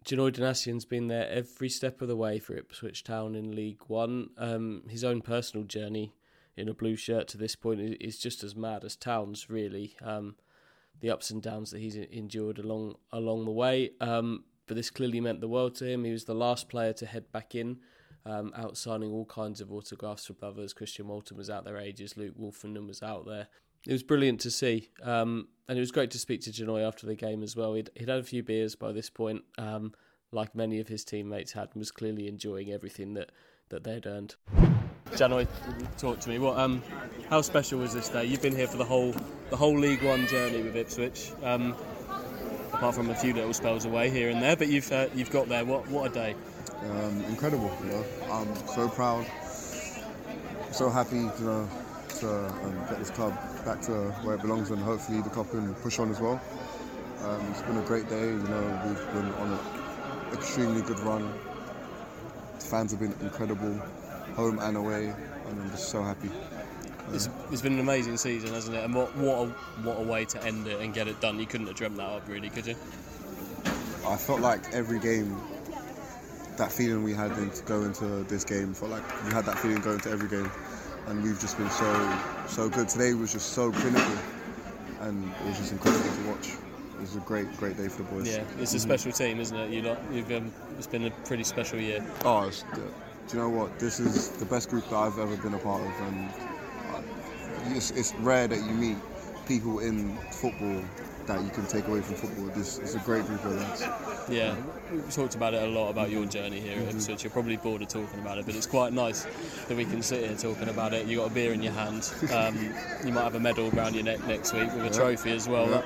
Janoi 0.06 0.32
Donacien's 0.32 0.84
been 0.84 1.08
there 1.08 1.28
every 1.28 1.68
step 1.68 2.00
of 2.00 2.06
the 2.06 2.14
way 2.14 2.38
for 2.38 2.56
Ipswich 2.56 3.02
Town 3.02 3.34
in 3.34 3.56
League 3.56 3.80
One. 3.88 4.30
Um, 4.38 4.84
his 4.88 5.02
own 5.02 5.20
personal 5.20 5.66
journey 5.66 6.14
in 6.56 6.68
a 6.68 6.74
blue 6.74 6.94
shirt 6.94 7.26
to 7.28 7.36
this 7.36 7.56
point 7.56 7.80
is, 8.00 8.16
just 8.16 8.44
as 8.44 8.54
mad 8.54 8.84
as 8.84 8.94
Town's, 8.94 9.50
really. 9.50 9.96
Um, 10.00 10.36
the 11.00 11.10
ups 11.10 11.30
and 11.30 11.42
downs 11.42 11.72
that 11.72 11.80
he's 11.80 11.96
endured 11.96 12.60
along 12.60 12.94
along 13.10 13.46
the 13.46 13.50
way. 13.50 13.90
Um, 14.00 14.44
but 14.68 14.76
this 14.76 14.90
clearly 14.90 15.20
meant 15.20 15.40
the 15.40 15.48
world 15.48 15.74
to 15.76 15.86
him. 15.86 16.04
He 16.04 16.12
was 16.12 16.24
the 16.24 16.36
last 16.36 16.68
player 16.68 16.92
to 16.92 17.06
head 17.06 17.32
back 17.32 17.56
in, 17.56 17.78
um, 18.24 18.52
out 18.54 18.76
signing 18.76 19.10
all 19.10 19.26
kinds 19.26 19.60
of 19.60 19.72
autographs 19.72 20.26
for 20.26 20.34
brothers. 20.34 20.72
Christian 20.72 21.08
Walton 21.08 21.36
was 21.36 21.50
out 21.50 21.64
there 21.64 21.78
ages. 21.78 22.16
Luke 22.16 22.38
Woolfenden 22.38 22.86
was 22.86 23.02
out 23.02 23.26
there. 23.26 23.48
It 23.86 23.92
was 23.92 24.02
brilliant 24.02 24.40
to 24.40 24.50
see, 24.50 24.88
um, 25.02 25.48
and 25.68 25.78
it 25.78 25.80
was 25.80 25.92
great 25.92 26.10
to 26.12 26.18
speak 26.18 26.40
to 26.42 26.50
Janoi 26.50 26.86
after 26.86 27.06
the 27.06 27.14
game 27.14 27.42
as 27.42 27.54
well. 27.54 27.74
He'd, 27.74 27.90
he'd 27.94 28.08
had 28.08 28.18
a 28.18 28.24
few 28.24 28.42
beers 28.42 28.74
by 28.74 28.92
this 28.92 29.10
point, 29.10 29.44
um, 29.58 29.94
like 30.32 30.54
many 30.54 30.80
of 30.80 30.88
his 30.88 31.04
teammates 31.04 31.52
had, 31.52 31.68
and 31.72 31.76
was 31.76 31.90
clearly 31.90 32.26
enjoying 32.26 32.72
everything 32.72 33.14
that, 33.14 33.30
that 33.68 33.84
they'd 33.84 34.06
earned. 34.06 34.34
Janoi, 35.12 35.46
talk 35.98 36.18
to 36.20 36.28
me. 36.28 36.38
What, 36.38 36.58
um, 36.58 36.82
how 37.30 37.40
special 37.42 37.78
was 37.78 37.94
this 37.94 38.08
day? 38.08 38.24
You've 38.24 38.42
been 38.42 38.56
here 38.56 38.66
for 38.66 38.76
the 38.76 38.84
whole 38.84 39.14
the 39.50 39.56
whole 39.56 39.78
League 39.78 40.02
One 40.02 40.26
journey 40.26 40.62
with 40.62 40.74
Ipswich, 40.74 41.30
um, 41.44 41.76
apart 42.72 42.96
from 42.96 43.10
a 43.10 43.14
few 43.14 43.32
little 43.32 43.54
spells 43.54 43.84
away 43.84 44.10
here 44.10 44.30
and 44.30 44.42
there. 44.42 44.56
But 44.56 44.66
you've 44.66 44.90
uh, 44.90 45.06
you've 45.14 45.30
got 45.30 45.48
there. 45.48 45.64
What 45.64 45.88
what 45.88 46.10
a 46.10 46.14
day! 46.14 46.34
um, 46.82 47.24
incredible. 47.24 47.70
You 47.84 47.90
know, 47.90 48.04
I'm 48.30 48.54
so 48.66 48.88
proud, 48.88 49.26
so 50.72 50.90
happy, 50.90 51.16
you 51.16 51.44
know, 51.44 51.68
to 52.18 52.46
um, 52.46 52.74
get 52.88 52.98
this 52.98 53.10
club 53.10 53.36
back 53.66 53.80
to 53.82 53.92
where 54.22 54.36
it 54.36 54.42
belongs, 54.42 54.70
and 54.70 54.80
hopefully 54.80 55.20
the 55.20 55.28
club 55.28 55.50
can 55.50 55.74
push 55.74 55.98
on 55.98 56.08
as 56.10 56.20
well. 56.20 56.40
Um, 57.24 57.40
it's 57.50 57.62
been 57.62 57.76
a 57.76 57.82
great 57.82 58.08
day. 58.08 58.28
You 58.28 58.38
know, 58.38 58.82
we've 58.86 59.12
been 59.12 59.32
on 59.34 59.52
an 59.52 60.32
extremely 60.32 60.82
good 60.82 61.00
run. 61.00 61.32
The 62.60 62.64
fans 62.64 62.92
have 62.92 63.00
been 63.00 63.14
incredible, 63.20 63.74
home 64.36 64.60
and 64.60 64.76
away, 64.76 65.06
and 65.08 65.60
I'm 65.60 65.70
just 65.70 65.88
so 65.88 66.00
happy. 66.00 66.30
It's, 67.12 67.28
it's 67.50 67.60
been 67.60 67.74
an 67.74 67.80
amazing 67.80 68.16
season, 68.18 68.54
hasn't 68.54 68.76
it? 68.76 68.84
And 68.84 68.94
what 68.94 69.14
what 69.16 69.48
a, 69.48 69.50
what 69.82 69.98
a 69.98 70.02
way 70.02 70.24
to 70.26 70.44
end 70.44 70.68
it 70.68 70.80
and 70.80 70.94
get 70.94 71.08
it 71.08 71.20
done. 71.20 71.40
You 71.40 71.46
couldn't 71.46 71.66
have 71.66 71.76
dreamt 71.76 71.96
that 71.96 72.08
up, 72.08 72.28
really, 72.28 72.50
could 72.50 72.66
you? 72.66 72.76
I 74.06 74.16
felt 74.16 74.40
like 74.40 74.72
every 74.72 75.00
game, 75.00 75.36
that 76.56 76.70
feeling 76.70 77.02
we 77.02 77.14
had 77.14 77.34
to 77.34 77.62
go 77.64 77.82
into 77.82 78.22
this 78.24 78.44
game, 78.44 78.74
felt 78.74 78.92
like 78.92 79.24
we 79.24 79.32
had 79.32 79.44
that 79.46 79.58
feeling 79.58 79.80
going 79.80 79.96
into 79.96 80.10
every 80.10 80.28
game, 80.28 80.50
and 81.06 81.22
we've 81.22 81.40
just 81.40 81.56
been 81.58 81.70
so 81.70 82.18
so 82.46 82.68
good. 82.68 82.88
Today 82.88 83.14
was 83.14 83.32
just 83.32 83.50
so 83.52 83.70
clinical, 83.72 84.12
and 85.00 85.24
it 85.24 85.46
was 85.46 85.58
just 85.58 85.72
incredible 85.72 86.04
to 86.04 86.30
watch. 86.30 86.48
It 86.94 87.00
was 87.00 87.16
a 87.16 87.20
great 87.20 87.54
great 87.56 87.76
day 87.76 87.88
for 87.88 88.02
the 88.02 88.08
boys. 88.10 88.28
Yeah, 88.28 88.42
it's 88.60 88.74
a 88.74 88.76
Mhm. 88.76 88.80
special 88.80 89.12
team, 89.12 89.40
isn't 89.40 89.56
it? 89.56 89.70
You 89.70 89.82
lot, 89.82 89.98
you've 90.12 90.30
um, 90.32 90.52
it's 90.78 90.86
been 90.86 91.04
a 91.06 91.10
pretty 91.26 91.44
special 91.44 91.78
year. 91.78 92.04
Oh, 92.24 92.48
it's, 92.48 92.64
do 92.74 92.82
you 93.32 93.38
know 93.42 93.48
what? 93.48 93.78
This 93.78 94.00
is 94.00 94.28
the 94.30 94.46
best 94.46 94.68
group 94.70 94.88
that 94.90 94.96
I've 94.96 95.18
ever 95.18 95.36
been 95.36 95.54
a 95.54 95.58
part 95.58 95.82
of, 95.82 96.00
and 96.08 97.76
it's, 97.76 97.90
it's 97.90 98.14
rare 98.16 98.46
that 98.48 98.58
you 98.58 98.72
meet 98.74 98.96
people 99.46 99.80
in 99.80 100.16
football 100.30 100.82
that 101.26 101.42
you 101.42 101.50
can 101.50 101.66
take 101.66 101.86
away 101.88 102.00
from 102.00 102.14
football. 102.14 102.46
This 102.54 102.78
is 102.78 102.94
a 102.94 102.98
great 103.00 103.24
group 103.26 103.44
of 103.44 103.56
lads. 103.56 103.82
Yeah, 104.28 104.54
we've 104.92 105.12
talked 105.12 105.34
about 105.34 105.54
it 105.54 105.62
a 105.62 105.66
lot 105.66 105.90
about 105.90 106.10
your 106.10 106.24
journey 106.26 106.60
here 106.60 106.78
at 106.78 106.94
Ipswich. 106.94 107.24
You're 107.24 107.30
probably 107.30 107.56
bored 107.56 107.82
of 107.82 107.88
talking 107.88 108.20
about 108.20 108.38
it, 108.38 108.46
but 108.46 108.54
it's 108.54 108.66
quite 108.66 108.92
nice 108.92 109.26
that 109.68 109.76
we 109.76 109.84
can 109.84 110.02
sit 110.02 110.24
here 110.24 110.36
talking 110.36 110.68
about 110.68 110.92
it. 110.92 111.06
You 111.06 111.18
got 111.18 111.30
a 111.30 111.34
beer 111.34 111.52
in 111.52 111.62
your 111.62 111.72
hand. 111.72 112.10
Um, 112.32 112.56
you 113.06 113.12
might 113.12 113.24
have 113.24 113.34
a 113.34 113.40
medal 113.40 113.70
around 113.76 113.94
your 113.94 114.04
neck 114.04 114.24
next 114.26 114.52
week 114.52 114.72
with 114.72 114.82
a 114.82 114.84
Yeah. 114.86 114.90
trophy 114.90 115.32
as 115.32 115.48
well. 115.48 115.66
Yeah. 115.68 115.82
That, 115.82 115.84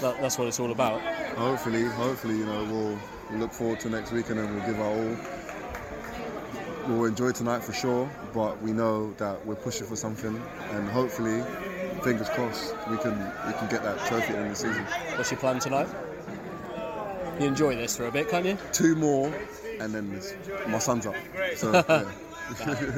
that, 0.00 0.20
that's 0.20 0.38
what 0.38 0.48
it's 0.48 0.60
all 0.60 0.72
about. 0.72 1.00
Hopefully, 1.36 1.84
hopefully, 1.84 2.38
you 2.38 2.46
know, 2.46 2.64
we'll, 2.64 2.98
we'll 3.30 3.38
look 3.40 3.52
forward 3.52 3.80
to 3.80 3.90
next 3.90 4.12
week 4.12 4.30
and 4.30 4.38
then 4.38 4.54
we'll 4.54 4.66
give 4.66 4.80
our 4.80 4.86
all. 4.86 5.16
We'll 6.88 7.04
enjoy 7.04 7.30
tonight 7.32 7.62
for 7.62 7.72
sure, 7.72 8.10
but 8.32 8.60
we 8.62 8.72
know 8.72 9.12
that 9.18 9.44
we're 9.46 9.54
pushing 9.54 9.86
for 9.86 9.96
something, 9.96 10.40
and 10.72 10.88
hopefully, 10.88 11.44
fingers 12.02 12.28
crossed 12.30 12.74
we 12.88 12.96
can 12.98 13.18
we 13.46 13.52
can 13.52 13.68
get 13.68 13.82
that 13.82 13.98
trophy 14.06 14.34
in 14.34 14.48
the 14.48 14.54
season. 14.54 14.84
What's 15.16 15.30
your 15.30 15.40
plan 15.40 15.58
tonight? 15.58 15.88
You 17.38 17.46
enjoy 17.46 17.74
this 17.76 17.96
for 17.96 18.06
a 18.06 18.12
bit, 18.12 18.28
can't 18.28 18.44
you? 18.44 18.58
Two 18.72 18.94
more, 18.96 19.32
and 19.80 19.94
then 19.94 20.20
my 20.68 20.78
son's 20.78 21.06
up. 21.06 21.14
So, 21.56 21.72
yeah. 21.88 22.04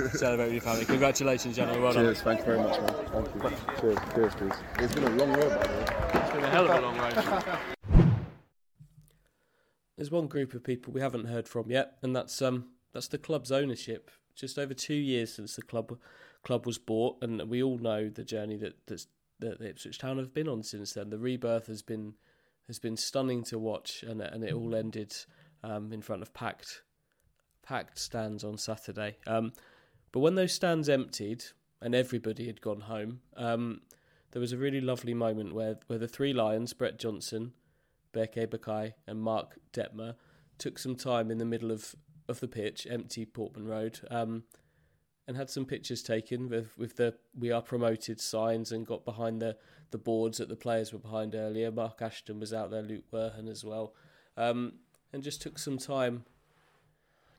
Celebrate 0.09 0.47
with 0.47 0.53
your 0.55 0.63
family. 0.63 0.85
Congratulations, 0.85 1.55
gentlemen. 1.55 1.83
Well 1.83 1.93
Cheers, 1.93 2.23
done. 2.23 2.37
thank 2.37 2.39
you 2.41 2.45
very 2.47 2.59
much, 2.59 2.81
man. 2.81 3.25
Thank 3.41 3.55
you. 3.55 3.81
Cheers, 3.81 3.99
cheers, 4.15 4.35
cheers. 4.35 4.53
It's 4.79 4.95
been 4.95 5.05
a 5.05 5.11
long 5.11 5.33
road, 5.35 5.51
by 5.51 5.67
the 5.67 5.73
way. 5.75 5.85
It's 6.15 6.31
been 6.33 6.45
a 6.45 6.49
hell 6.49 6.71
of 6.71 6.77
a 6.77 6.81
long 6.81 6.99
road. 6.99 8.05
There's 9.97 10.11
one 10.11 10.27
group 10.27 10.55
of 10.55 10.65
people 10.65 10.93
we 10.93 11.01
haven't 11.01 11.27
heard 11.27 11.47
from 11.47 11.71
yet, 11.71 11.99
and 12.03 12.17
that's 12.17 12.41
um 12.43 12.71
that's 12.93 13.09
the 13.09 13.19
club's 13.19 13.53
ownership. 13.53 14.11
Just 14.35 14.59
over 14.59 14.75
two 14.75 14.95
years 14.95 15.35
since 15.35 15.55
the 15.55 15.63
club 15.63 15.99
club 16.43 16.67
was 16.67 16.79
bought, 16.79 17.23
and 17.23 17.43
we 17.49 17.63
all 17.63 17.79
know 17.79 18.09
the 18.09 18.25
journey 18.25 18.57
that 18.57 18.75
that's, 18.87 19.07
that 19.41 19.61
Ipswich 19.61 19.99
Town 19.99 20.19
have 20.19 20.35
been 20.35 20.49
on 20.49 20.63
since 20.63 20.93
then. 20.93 21.11
The 21.11 21.19
rebirth 21.19 21.67
has 21.67 21.83
been 21.83 22.15
has 22.67 22.79
been 22.79 22.97
stunning 22.97 23.43
to 23.45 23.59
watch, 23.59 24.03
and 24.03 24.21
and 24.21 24.45
it 24.45 24.53
all 24.53 24.75
ended 24.75 25.15
um, 25.63 25.93
in 25.93 26.03
front 26.03 26.23
of 26.23 26.33
packed 26.35 26.83
packed 27.63 27.99
stands 27.99 28.43
on 28.45 28.59
Saturday. 28.59 29.17
Um, 29.27 29.53
but 30.11 30.21
when 30.21 30.35
those 30.35 30.53
stands 30.53 30.89
emptied 30.89 31.45
and 31.81 31.95
everybody 31.95 32.47
had 32.47 32.61
gone 32.61 32.83
home, 32.83 33.21
um, 33.37 33.83
there 34.33 34.41
was 34.41 34.53
a 34.53 34.59
really 34.59 34.81
lovely 34.81 35.15
moment 35.15 35.55
where 35.55 35.79
where 35.87 35.99
the 35.99 36.09
three 36.09 36.33
lions, 36.33 36.73
Brett 36.73 36.99
Johnson, 36.99 37.53
Berke 38.13 38.51
Bakai 38.51 38.95
and 39.07 39.21
Mark 39.21 39.59
Detmer 39.73 40.15
took 40.59 40.79
some 40.79 40.97
time 40.97 41.31
in 41.31 41.39
the 41.39 41.45
middle 41.45 41.71
of, 41.71 41.95
of 42.29 42.41
the 42.41 42.49
pitch, 42.49 42.87
empty 42.89 43.25
Portman 43.25 43.67
Road, 43.67 44.01
um, 44.11 44.45
and 45.33 45.39
had 45.39 45.49
some 45.49 45.65
pictures 45.65 46.03
taken 46.03 46.51
with, 46.51 46.77
with 46.77 46.97
the 46.97 47.15
"We 47.39 47.51
are 47.51 47.63
promoted" 47.63 48.21
signs 48.21 48.71
and 48.71 48.87
got 48.87 49.07
behind 49.07 49.41
the, 49.41 49.57
the 49.91 49.97
boards 49.97 50.37
that 50.37 50.51
the 50.51 50.57
players 50.57 50.93
were 50.93 50.99
behind 50.99 51.35
earlier. 51.35 51.73
Mark 51.73 52.03
Ashton 52.03 52.39
was 52.39 52.53
out 52.53 52.71
there, 52.71 52.83
Luke 52.83 53.11
Werhan 53.11 53.49
as 53.49 53.65
well, 53.65 53.95
um, 54.37 54.75
and 55.11 55.23
just 55.23 55.41
took 55.41 55.59
some 55.59 55.79
time. 55.79 56.27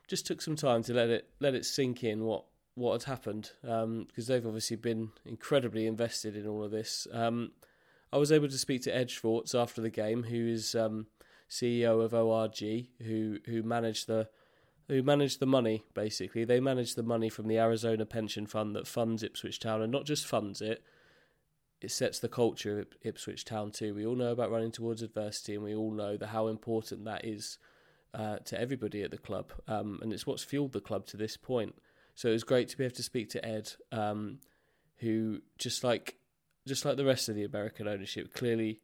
Just 0.08 0.25
took 0.25 0.41
some 0.41 0.56
time 0.56 0.82
to 0.84 0.93
let 0.95 1.10
it 1.10 1.29
let 1.39 1.53
it 1.53 1.67
sink 1.67 2.03
in 2.03 2.23
what 2.23 2.45
what 2.73 2.93
had 2.93 3.03
happened 3.03 3.51
because 3.62 4.25
they've 4.25 4.47
obviously 4.47 4.75
been 4.75 5.12
incredibly 5.23 5.86
invested 5.86 6.36
in 6.36 6.47
all 6.47 6.63
of 6.63 6.71
this. 6.71 7.08
Um, 7.12 7.51
I 8.12 8.17
was 8.17 8.32
able 8.32 8.47
to 8.47 8.58
speak 8.58 8.82
to 8.84 8.95
Ed 8.95 9.12
Schwartz 9.12 9.53
after 9.53 9.82
the 9.82 9.91
game, 9.91 10.23
who 10.23 10.47
is 10.47 10.73
um, 10.73 11.06
CEO 11.47 12.03
of 12.03 12.15
ORG, 12.15 12.88
who 13.06 13.38
who 13.45 13.62
managed 13.62 14.08
the 14.08 14.29
who 14.87 15.01
manage 15.01 15.37
the 15.37 15.45
money. 15.45 15.83
Basically, 15.93 16.43
they 16.43 16.59
manage 16.59 16.95
the 16.95 17.03
money 17.03 17.29
from 17.29 17.47
the 17.47 17.57
Arizona 17.57 18.05
Pension 18.05 18.45
Fund 18.45 18.75
that 18.75 18.87
funds 18.87 19.23
Ipswich 19.23 19.59
Town, 19.59 19.81
and 19.81 19.91
not 19.91 20.05
just 20.05 20.25
funds 20.25 20.61
it. 20.61 20.83
It 21.81 21.91
sets 21.91 22.19
the 22.19 22.29
culture 22.29 22.79
of 22.79 22.87
Ipswich 23.01 23.43
Town 23.43 23.71
too. 23.71 23.93
We 23.93 24.05
all 24.05 24.15
know 24.15 24.31
about 24.31 24.51
running 24.51 24.71
towards 24.71 25.01
adversity, 25.01 25.55
and 25.55 25.63
we 25.63 25.75
all 25.75 25.91
know 25.91 26.17
the 26.17 26.27
how 26.27 26.47
important 26.47 27.05
that 27.05 27.25
is 27.25 27.57
uh, 28.13 28.37
to 28.45 28.59
everybody 28.59 29.01
at 29.01 29.11
the 29.11 29.17
club, 29.17 29.51
um, 29.67 29.99
and 30.01 30.13
it's 30.13 30.27
what's 30.27 30.43
fueled 30.43 30.73
the 30.73 30.79
club 30.79 31.05
to 31.07 31.17
this 31.17 31.37
point. 31.37 31.75
So 32.15 32.29
it 32.29 32.33
was 32.33 32.43
great 32.43 32.67
to 32.69 32.77
be 32.77 32.85
able 32.85 32.95
to 32.95 33.03
speak 33.03 33.29
to 33.31 33.45
Ed, 33.45 33.73
um, 33.91 34.39
who 34.97 35.41
just 35.57 35.83
like 35.83 36.17
just 36.65 36.85
like 36.85 36.95
the 36.97 37.05
rest 37.05 37.27
of 37.27 37.35
the 37.35 37.43
American 37.43 37.87
ownership, 37.87 38.33
clearly 38.33 38.79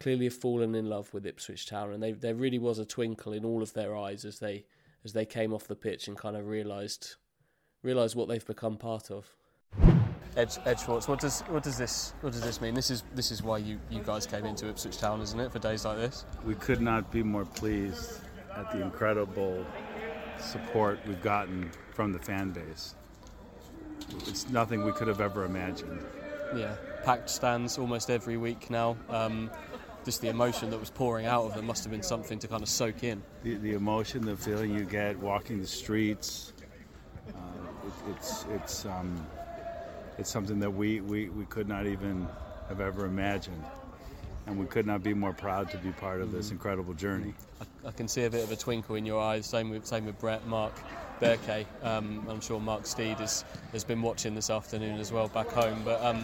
clearly 0.00 0.24
have 0.24 0.34
fallen 0.34 0.74
in 0.74 0.88
love 0.88 1.12
with 1.12 1.26
Ipswich 1.26 1.66
Town, 1.66 1.92
and 1.92 2.02
they 2.02 2.12
there 2.12 2.34
really 2.34 2.58
was 2.58 2.78
a 2.78 2.86
twinkle 2.86 3.32
in 3.32 3.44
all 3.44 3.62
of 3.62 3.74
their 3.74 3.96
eyes 3.96 4.24
as 4.24 4.38
they 4.38 4.64
as 5.04 5.12
they 5.12 5.24
came 5.24 5.52
off 5.52 5.66
the 5.66 5.76
pitch 5.76 6.08
and 6.08 6.16
kind 6.16 6.36
of 6.36 6.46
realised 6.46 7.16
realised 7.82 8.14
what 8.14 8.28
they've 8.28 8.46
become 8.46 8.76
part 8.76 9.10
of. 9.10 9.26
Ed, 10.36 10.56
Ed 10.64 10.78
Schwartz, 10.78 11.08
what 11.08 11.18
does 11.18 11.40
what 11.42 11.62
does 11.62 11.76
this 11.76 12.14
what 12.20 12.32
does 12.32 12.42
this 12.42 12.60
mean? 12.60 12.74
This 12.74 12.90
is 12.90 13.02
this 13.14 13.30
is 13.30 13.42
why 13.42 13.58
you, 13.58 13.80
you 13.90 14.02
guys 14.02 14.26
came 14.26 14.44
into 14.44 14.68
Ipswich 14.68 14.98
Town, 14.98 15.20
isn't 15.20 15.38
it? 15.38 15.50
For 15.50 15.58
days 15.58 15.84
like 15.84 15.96
this. 15.96 16.24
We 16.44 16.54
could 16.54 16.80
not 16.80 17.10
be 17.10 17.22
more 17.22 17.44
pleased 17.44 18.20
at 18.56 18.70
the 18.70 18.80
incredible 18.80 19.64
support 20.38 21.00
we've 21.06 21.22
gotten 21.22 21.70
from 21.92 22.12
the 22.12 22.18
fan 22.18 22.50
base. 22.50 22.94
It's 24.26 24.48
nothing 24.48 24.84
we 24.84 24.92
could 24.92 25.08
have 25.08 25.20
ever 25.20 25.44
imagined. 25.44 26.04
Yeah, 26.56 26.74
packed 27.04 27.30
stands 27.30 27.78
almost 27.78 28.10
every 28.10 28.36
week 28.36 28.70
now. 28.70 28.96
Um, 29.08 29.50
just 30.04 30.20
the 30.20 30.28
emotion 30.28 30.70
that 30.70 30.80
was 30.80 30.90
pouring 30.90 31.26
out 31.26 31.44
of 31.44 31.54
them 31.54 31.66
must 31.66 31.84
have 31.84 31.90
been 31.90 32.02
something 32.02 32.38
to 32.38 32.48
kind 32.48 32.62
of 32.62 32.68
soak 32.68 33.04
in. 33.04 33.22
The, 33.42 33.54
the 33.56 33.74
emotion, 33.74 34.24
the 34.24 34.36
feeling 34.36 34.74
you 34.74 34.84
get 34.84 35.18
walking 35.18 35.60
the 35.60 35.66
streets, 35.66 36.52
uh, 37.28 37.32
it, 37.86 38.14
it's 38.14 38.44
it's 38.54 38.86
um, 38.86 39.26
it's 40.18 40.30
something 40.30 40.60
that 40.60 40.70
we, 40.70 41.00
we, 41.00 41.30
we 41.30 41.44
could 41.46 41.68
not 41.68 41.86
even 41.86 42.28
have 42.68 42.80
ever 42.80 43.06
imagined, 43.06 43.64
and 44.46 44.58
we 44.58 44.66
could 44.66 44.86
not 44.86 45.02
be 45.02 45.14
more 45.14 45.32
proud 45.32 45.70
to 45.70 45.78
be 45.78 45.90
part 45.92 46.20
of 46.20 46.30
this 46.30 46.50
incredible 46.50 46.92
journey. 46.94 47.34
I, 47.60 47.88
I 47.88 47.90
can 47.92 48.06
see 48.06 48.24
a 48.24 48.30
bit 48.30 48.44
of 48.44 48.52
a 48.52 48.56
twinkle 48.56 48.96
in 48.96 49.06
your 49.06 49.20
eyes. 49.20 49.46
Same 49.46 49.70
with 49.70 49.86
same 49.86 50.06
with 50.06 50.18
Brett, 50.18 50.46
Mark, 50.46 50.72
Berke. 51.20 51.66
Um, 51.82 52.26
I'm 52.28 52.40
sure 52.40 52.60
Mark 52.60 52.86
Steed 52.86 53.18
has 53.18 53.44
has 53.72 53.84
been 53.84 54.02
watching 54.02 54.34
this 54.34 54.50
afternoon 54.50 54.98
as 54.98 55.12
well 55.12 55.28
back 55.28 55.48
home. 55.48 55.82
But 55.84 56.02
um, 56.02 56.22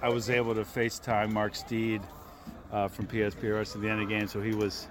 I 0.00 0.08
was 0.08 0.30
able 0.30 0.54
to 0.54 0.62
FaceTime 0.62 1.32
Mark 1.32 1.54
Steed 1.54 2.02
uh, 2.72 2.88
from 2.88 3.06
PSPRS 3.06 3.74
at 3.74 3.82
the 3.82 3.88
end 3.88 4.02
of 4.02 4.08
the 4.08 4.14
game, 4.14 4.26
so 4.26 4.40
he 4.40 4.54
was, 4.54 4.86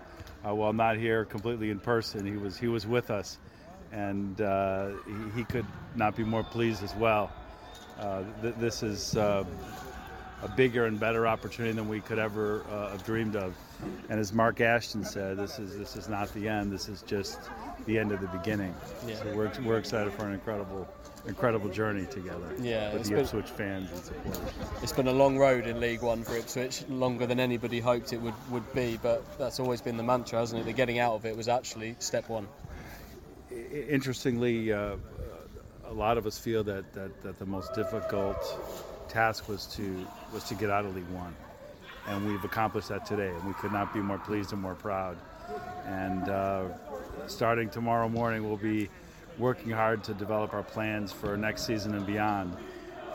uh, 0.47 0.53
while 0.53 0.73
not 0.73 0.97
here 0.97 1.25
completely 1.25 1.71
in 1.71 1.79
person, 1.79 2.25
he 2.25 2.37
was 2.37 2.57
he 2.57 2.67
was 2.67 2.85
with 2.85 3.09
us, 3.09 3.39
and 3.91 4.39
uh, 4.41 4.89
he, 5.05 5.39
he 5.39 5.43
could 5.43 5.65
not 5.95 6.15
be 6.15 6.23
more 6.23 6.43
pleased 6.43 6.83
as 6.83 6.95
well. 6.95 7.31
Uh, 7.99 8.23
th- 8.41 8.55
this 8.55 8.83
is 8.83 9.17
uh, 9.17 9.43
a 10.43 10.47
bigger 10.49 10.85
and 10.85 10.99
better 10.99 11.27
opportunity 11.27 11.73
than 11.73 11.87
we 11.87 11.99
could 11.99 12.19
ever 12.19 12.63
uh, 12.71 12.91
have 12.91 13.03
dreamed 13.05 13.35
of, 13.35 13.53
and 14.09 14.19
as 14.19 14.33
Mark 14.33 14.61
Ashton 14.61 15.03
said, 15.03 15.37
this 15.37 15.59
is 15.59 15.77
this 15.77 15.95
is 15.95 16.09
not 16.09 16.33
the 16.33 16.47
end. 16.47 16.71
This 16.71 16.89
is 16.89 17.01
just 17.03 17.39
the 17.85 17.97
end 17.97 18.11
of 18.11 18.21
the 18.21 18.27
beginning. 18.27 18.75
Yeah. 19.07 19.15
So 19.15 19.35
we're, 19.35 19.51
we're 19.63 19.77
excited 19.77 20.13
for 20.13 20.25
an 20.25 20.33
incredible 20.33 20.87
incredible 21.27 21.69
journey 21.69 22.05
together 22.07 22.47
Yeah, 22.59 22.93
with 22.93 23.03
the 23.03 23.11
been- 23.11 23.19
Ipswich 23.19 23.45
fans 23.49 23.91
and 23.91 23.99
supporters. 24.03 24.53
It's 24.81 24.91
been 24.91 25.07
a 25.07 25.11
long 25.13 25.37
road 25.37 25.67
in 25.67 25.79
League 25.79 26.01
One 26.01 26.23
for 26.23 26.35
Ipswich, 26.35 26.83
longer 26.89 27.27
than 27.27 27.39
anybody 27.39 27.79
hoped 27.79 28.11
it 28.11 28.17
would, 28.21 28.33
would 28.49 28.73
be, 28.73 28.97
but 29.03 29.23
that's 29.37 29.59
always 29.59 29.81
been 29.81 29.97
the 29.97 30.03
mantra, 30.03 30.39
hasn't 30.39 30.61
it? 30.61 30.65
The 30.65 30.73
getting 30.73 30.97
out 30.97 31.13
of 31.13 31.25
it 31.27 31.37
was 31.37 31.47
actually 31.47 31.95
step 31.99 32.27
one. 32.27 32.47
Interestingly, 33.51 34.71
uh, 34.71 34.95
a 35.87 35.93
lot 35.93 36.17
of 36.17 36.25
us 36.25 36.37
feel 36.39 36.63
that, 36.63 36.91
that, 36.93 37.21
that 37.21 37.37
the 37.37 37.45
most 37.45 37.73
difficult 37.75 38.37
task 39.09 39.47
was 39.47 39.65
to 39.75 40.07
was 40.33 40.43
to 40.45 40.55
get 40.55 40.69
out 40.69 40.85
of 40.85 40.95
League 40.95 41.07
One, 41.09 41.35
and 42.07 42.27
we've 42.27 42.43
accomplished 42.43 42.89
that 42.89 43.05
today, 43.05 43.29
and 43.29 43.43
we 43.45 43.53
could 43.53 43.71
not 43.71 43.93
be 43.93 43.99
more 43.99 44.17
pleased 44.17 44.53
and 44.53 44.61
more 44.61 44.75
proud. 44.75 45.17
And 45.85 46.29
uh, 46.29 46.63
starting 47.27 47.69
tomorrow 47.69 48.09
morning, 48.09 48.47
we'll 48.47 48.57
be 48.57 48.89
working 49.37 49.71
hard 49.71 50.03
to 50.05 50.13
develop 50.13 50.53
our 50.53 50.63
plans 50.63 51.11
for 51.11 51.37
next 51.37 51.65
season 51.65 51.95
and 51.95 52.05
beyond. 52.05 52.55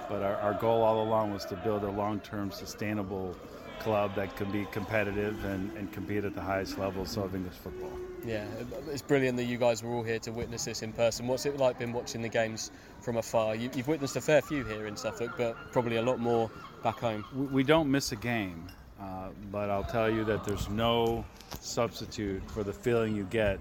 But 0.09 0.23
our, 0.23 0.37
our 0.37 0.55
goal 0.55 0.83
all 0.83 1.03
along 1.03 1.33
was 1.33 1.45
to 1.47 1.57
build 1.57 1.83
a 1.85 1.91
long-term, 1.91 2.53
sustainable 2.53 3.37
club 3.81 4.15
that 4.17 4.35
can 4.37 4.51
be 4.51 4.67
competitive 4.73 5.45
and, 5.45 5.77
and 5.77 5.93
compete 5.93 6.25
at 6.25 6.35
the 6.35 6.41
highest 6.41 6.79
levels 6.79 7.17
of 7.17 7.35
English 7.35 7.55
football. 7.55 7.93
Yeah, 8.27 8.45
it's 8.91 9.03
brilliant 9.03 9.37
that 9.37 9.45
you 9.45 9.57
guys 9.57 9.83
were 9.83 9.91
all 9.91 10.03
here 10.03 10.19
to 10.21 10.33
witness 10.33 10.65
this 10.65 10.83
in 10.83 10.93
person. 10.93 11.27
What's 11.29 11.47
it 11.47 11.57
like 11.59 11.79
been 11.79 11.93
watching 11.93 12.23
the 12.23 12.29
games 12.29 12.71
from 13.01 13.17
afar? 13.17 13.55
You, 13.55 13.71
you've 13.75 13.87
witnessed 13.89 14.17
a 14.17 14.21
fair 14.21 14.43
few 14.43 14.65
here 14.65 14.87
in 14.87 14.97
Suffolk, 14.97 15.33
but 15.39 15.57
probably 15.73 15.97
a 15.97 16.03
lot 16.03 16.19
more 16.19 16.51
back 16.83 16.99
home. 16.99 17.25
We- 17.35 17.47
we 17.47 17.63
don't 17.63 17.91
miss 17.91 18.11
a 18.13 18.17
game, 18.17 18.67
uh, 19.01 19.29
but 19.53 19.71
I'll 19.71 19.85
tell 19.85 20.11
you 20.11 20.25
that 20.25 20.45
there's 20.45 20.69
no 20.69 21.25
substitute 21.61 22.43
for 22.51 22.65
the 22.65 22.73
feeling 22.73 23.15
you 23.15 23.25
get 23.25 23.61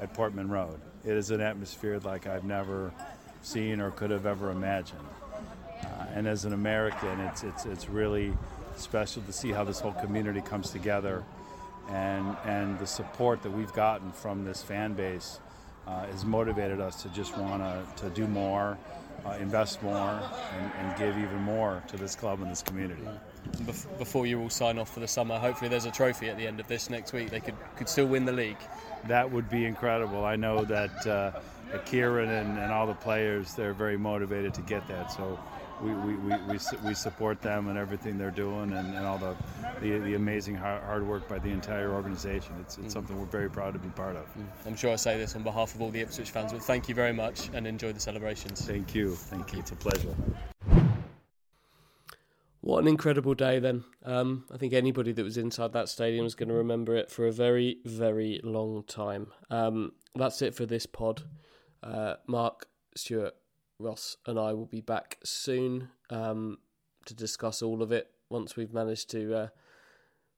at 0.00 0.12
Portman 0.12 0.48
Road. 0.50 0.78
It 1.04 1.16
is 1.16 1.30
an 1.30 1.40
atmosphere 1.40 1.98
like 2.00 2.26
I've 2.26 2.44
never 2.44 2.92
seen 3.42 3.80
or 3.80 3.90
could 3.92 4.10
have 4.10 4.26
ever 4.26 4.50
imagined. 4.50 5.00
Uh, 5.82 5.86
and 6.14 6.26
as 6.28 6.44
an 6.44 6.52
American, 6.52 7.18
it's, 7.20 7.42
it's, 7.42 7.64
it's 7.66 7.88
really 7.88 8.32
special 8.76 9.22
to 9.22 9.32
see 9.32 9.50
how 9.52 9.64
this 9.64 9.80
whole 9.80 9.92
community 9.92 10.40
comes 10.40 10.70
together 10.70 11.24
and, 11.88 12.36
and 12.44 12.78
the 12.78 12.86
support 12.86 13.42
that 13.42 13.50
we've 13.50 13.72
gotten 13.72 14.12
from 14.12 14.44
this 14.44 14.62
fan 14.62 14.94
base 14.94 15.40
uh, 15.86 16.06
has 16.06 16.24
motivated 16.24 16.80
us 16.80 17.02
to 17.02 17.08
just 17.10 17.36
want 17.36 17.62
to, 17.62 18.04
to 18.04 18.10
do 18.10 18.26
more, 18.26 18.78
uh, 19.26 19.30
invest 19.40 19.82
more, 19.82 20.20
and, 20.58 20.72
and 20.78 20.98
give 20.98 21.16
even 21.18 21.38
more 21.42 21.82
to 21.88 21.96
this 21.96 22.14
club 22.14 22.40
and 22.40 22.50
this 22.50 22.62
community. 22.62 23.02
Before 23.98 24.26
you 24.26 24.40
all 24.40 24.50
sign 24.50 24.78
off 24.78 24.92
for 24.92 25.00
the 25.00 25.08
summer, 25.08 25.38
hopefully 25.38 25.68
there's 25.68 25.86
a 25.86 25.90
trophy 25.90 26.28
at 26.28 26.36
the 26.36 26.46
end 26.46 26.60
of 26.60 26.68
this 26.68 26.88
next 26.88 27.12
week. 27.12 27.30
They 27.30 27.40
could, 27.40 27.56
could 27.76 27.88
still 27.88 28.06
win 28.06 28.24
the 28.24 28.32
league. 28.32 28.58
That 29.08 29.30
would 29.30 29.50
be 29.50 29.64
incredible. 29.64 30.24
I 30.24 30.36
know 30.36 30.64
that, 30.64 31.06
uh, 31.06 31.32
Kieran 31.86 32.28
and, 32.28 32.58
and 32.58 32.70
all 32.70 32.86
the 32.86 32.94
players, 32.94 33.54
they're 33.54 33.72
very 33.72 33.96
motivated 33.96 34.52
to 34.54 34.60
get 34.60 34.86
that. 34.88 35.10
So 35.10 35.38
we, 35.80 35.92
we, 35.92 36.14
we, 36.14 36.34
we, 36.48 36.58
we 36.84 36.94
support 36.94 37.40
them 37.40 37.68
and 37.68 37.78
everything 37.78 38.18
they're 38.18 38.30
doing 38.30 38.72
and, 38.72 38.94
and 38.94 39.06
all 39.06 39.18
the, 39.18 39.34
the, 39.80 39.98
the 39.98 40.14
amazing 40.14 40.54
hard, 40.54 40.82
hard 40.82 41.06
work 41.06 41.28
by 41.28 41.38
the 41.38 41.48
entire 41.48 41.92
organization. 41.92 42.54
It's, 42.60 42.78
it's 42.78 42.92
something 42.92 43.18
we're 43.18 43.26
very 43.26 43.50
proud 43.50 43.72
to 43.74 43.78
be 43.78 43.88
part 43.90 44.16
of. 44.16 44.26
I'm 44.66 44.76
sure 44.76 44.92
I 44.92 44.96
say 44.96 45.16
this 45.18 45.34
on 45.36 45.42
behalf 45.42 45.74
of 45.74 45.82
all 45.82 45.90
the 45.90 46.00
Ipswich 46.00 46.30
fans, 46.30 46.52
but 46.52 46.62
thank 46.62 46.88
you 46.88 46.94
very 46.94 47.12
much 47.12 47.50
and 47.54 47.66
enjoy 47.66 47.92
the 47.92 48.00
celebrations. 48.00 48.64
Thank 48.66 48.94
you. 48.94 49.14
Thank 49.14 49.52
you. 49.52 49.60
It's 49.60 49.72
a 49.72 49.76
pleasure. 49.76 50.14
what 52.60 52.78
an 52.80 52.88
incredible 52.88 53.34
day 53.34 53.58
then. 53.58 53.84
Um, 54.04 54.44
I 54.52 54.56
think 54.56 54.72
anybody 54.72 55.12
that 55.12 55.22
was 55.22 55.36
inside 55.36 55.72
that 55.72 55.88
stadium 55.88 56.26
is 56.26 56.34
going 56.34 56.48
to 56.48 56.54
remember 56.54 56.94
it 56.96 57.10
for 57.10 57.26
a 57.26 57.32
very, 57.32 57.78
very 57.84 58.40
long 58.44 58.84
time. 58.84 59.28
Um, 59.50 59.92
that's 60.14 60.42
it 60.42 60.54
for 60.54 60.66
this 60.66 60.86
pod. 60.86 61.22
Uh, 61.82 62.14
Mark, 62.28 62.68
Stuart, 62.94 63.34
Ross, 63.82 64.16
and 64.26 64.38
I 64.38 64.52
will 64.52 64.66
be 64.66 64.80
back 64.80 65.18
soon 65.24 65.88
um, 66.10 66.58
to 67.06 67.14
discuss 67.14 67.62
all 67.62 67.82
of 67.82 67.92
it 67.92 68.10
once 68.28 68.56
we've 68.56 68.72
managed 68.72 69.10
to 69.10 69.34
uh, 69.34 69.48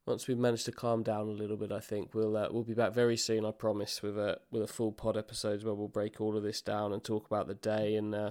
once 0.07 0.29
we've 0.29 0.39
managed 0.39 0.67
to 0.67 0.73
calm 0.73 1.03
down 1.03 1.29
a 1.29 1.33
little 1.33 1.57
bit. 1.57 1.73
I 1.73 1.81
think 1.81 2.15
we'll 2.15 2.37
uh, 2.37 2.49
we'll 2.51 2.63
be 2.63 2.75
back 2.75 2.93
very 2.93 3.17
soon. 3.17 3.45
I 3.45 3.53
promise 3.53 4.03
with 4.03 4.19
a 4.19 4.39
with 4.51 4.63
a 4.63 4.67
full 4.67 4.93
pod 4.93 5.17
episodes 5.17 5.65
where 5.65 5.75
we'll 5.75 5.89
break 5.89 6.21
all 6.21 6.37
of 6.37 6.43
this 6.43 6.61
down 6.61 6.93
and 6.93 7.03
talk 7.03 7.27
about 7.27 7.47
the 7.47 7.55
day 7.55 7.97
and 7.97 8.15
uh, 8.15 8.31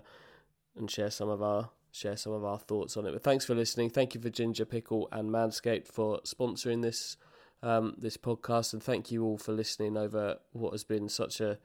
and 0.75 0.89
share 0.89 1.09
some 1.09 1.29
of 1.29 1.41
our 1.41 1.69
share 1.91 2.17
some 2.17 2.33
of 2.33 2.43
our 2.43 2.59
thoughts 2.59 2.97
on 2.97 3.05
it. 3.05 3.11
But 3.11 3.23
thanks 3.23 3.45
for 3.45 3.55
listening. 3.55 3.89
Thank 3.89 4.15
you 4.15 4.21
for 4.21 4.29
Ginger 4.29 4.65
Pickle 4.65 5.07
and 5.11 5.29
Manscaped 5.29 5.87
for 5.87 6.19
sponsoring 6.21 6.81
this 6.81 7.17
um, 7.61 7.95
this 7.97 8.17
podcast, 8.17 8.73
and 8.73 8.83
thank 8.83 9.11
you 9.11 9.23
all 9.23 9.37
for 9.37 9.53
listening 9.53 9.97
over 9.97 10.37
what 10.51 10.71
has 10.71 10.83
been 10.83 11.07
such 11.09 11.39
a 11.39 11.57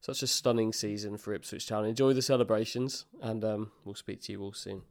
such 0.00 0.22
a 0.22 0.26
stunning 0.26 0.72
season 0.72 1.18
for 1.18 1.34
Ipswich 1.34 1.66
Town. 1.66 1.84
Enjoy 1.84 2.12
the 2.12 2.22
celebrations, 2.22 3.06
and 3.20 3.44
um, 3.44 3.72
we'll 3.84 3.94
speak 3.94 4.20
to 4.22 4.32
you 4.32 4.42
all 4.42 4.52
soon. 4.52 4.82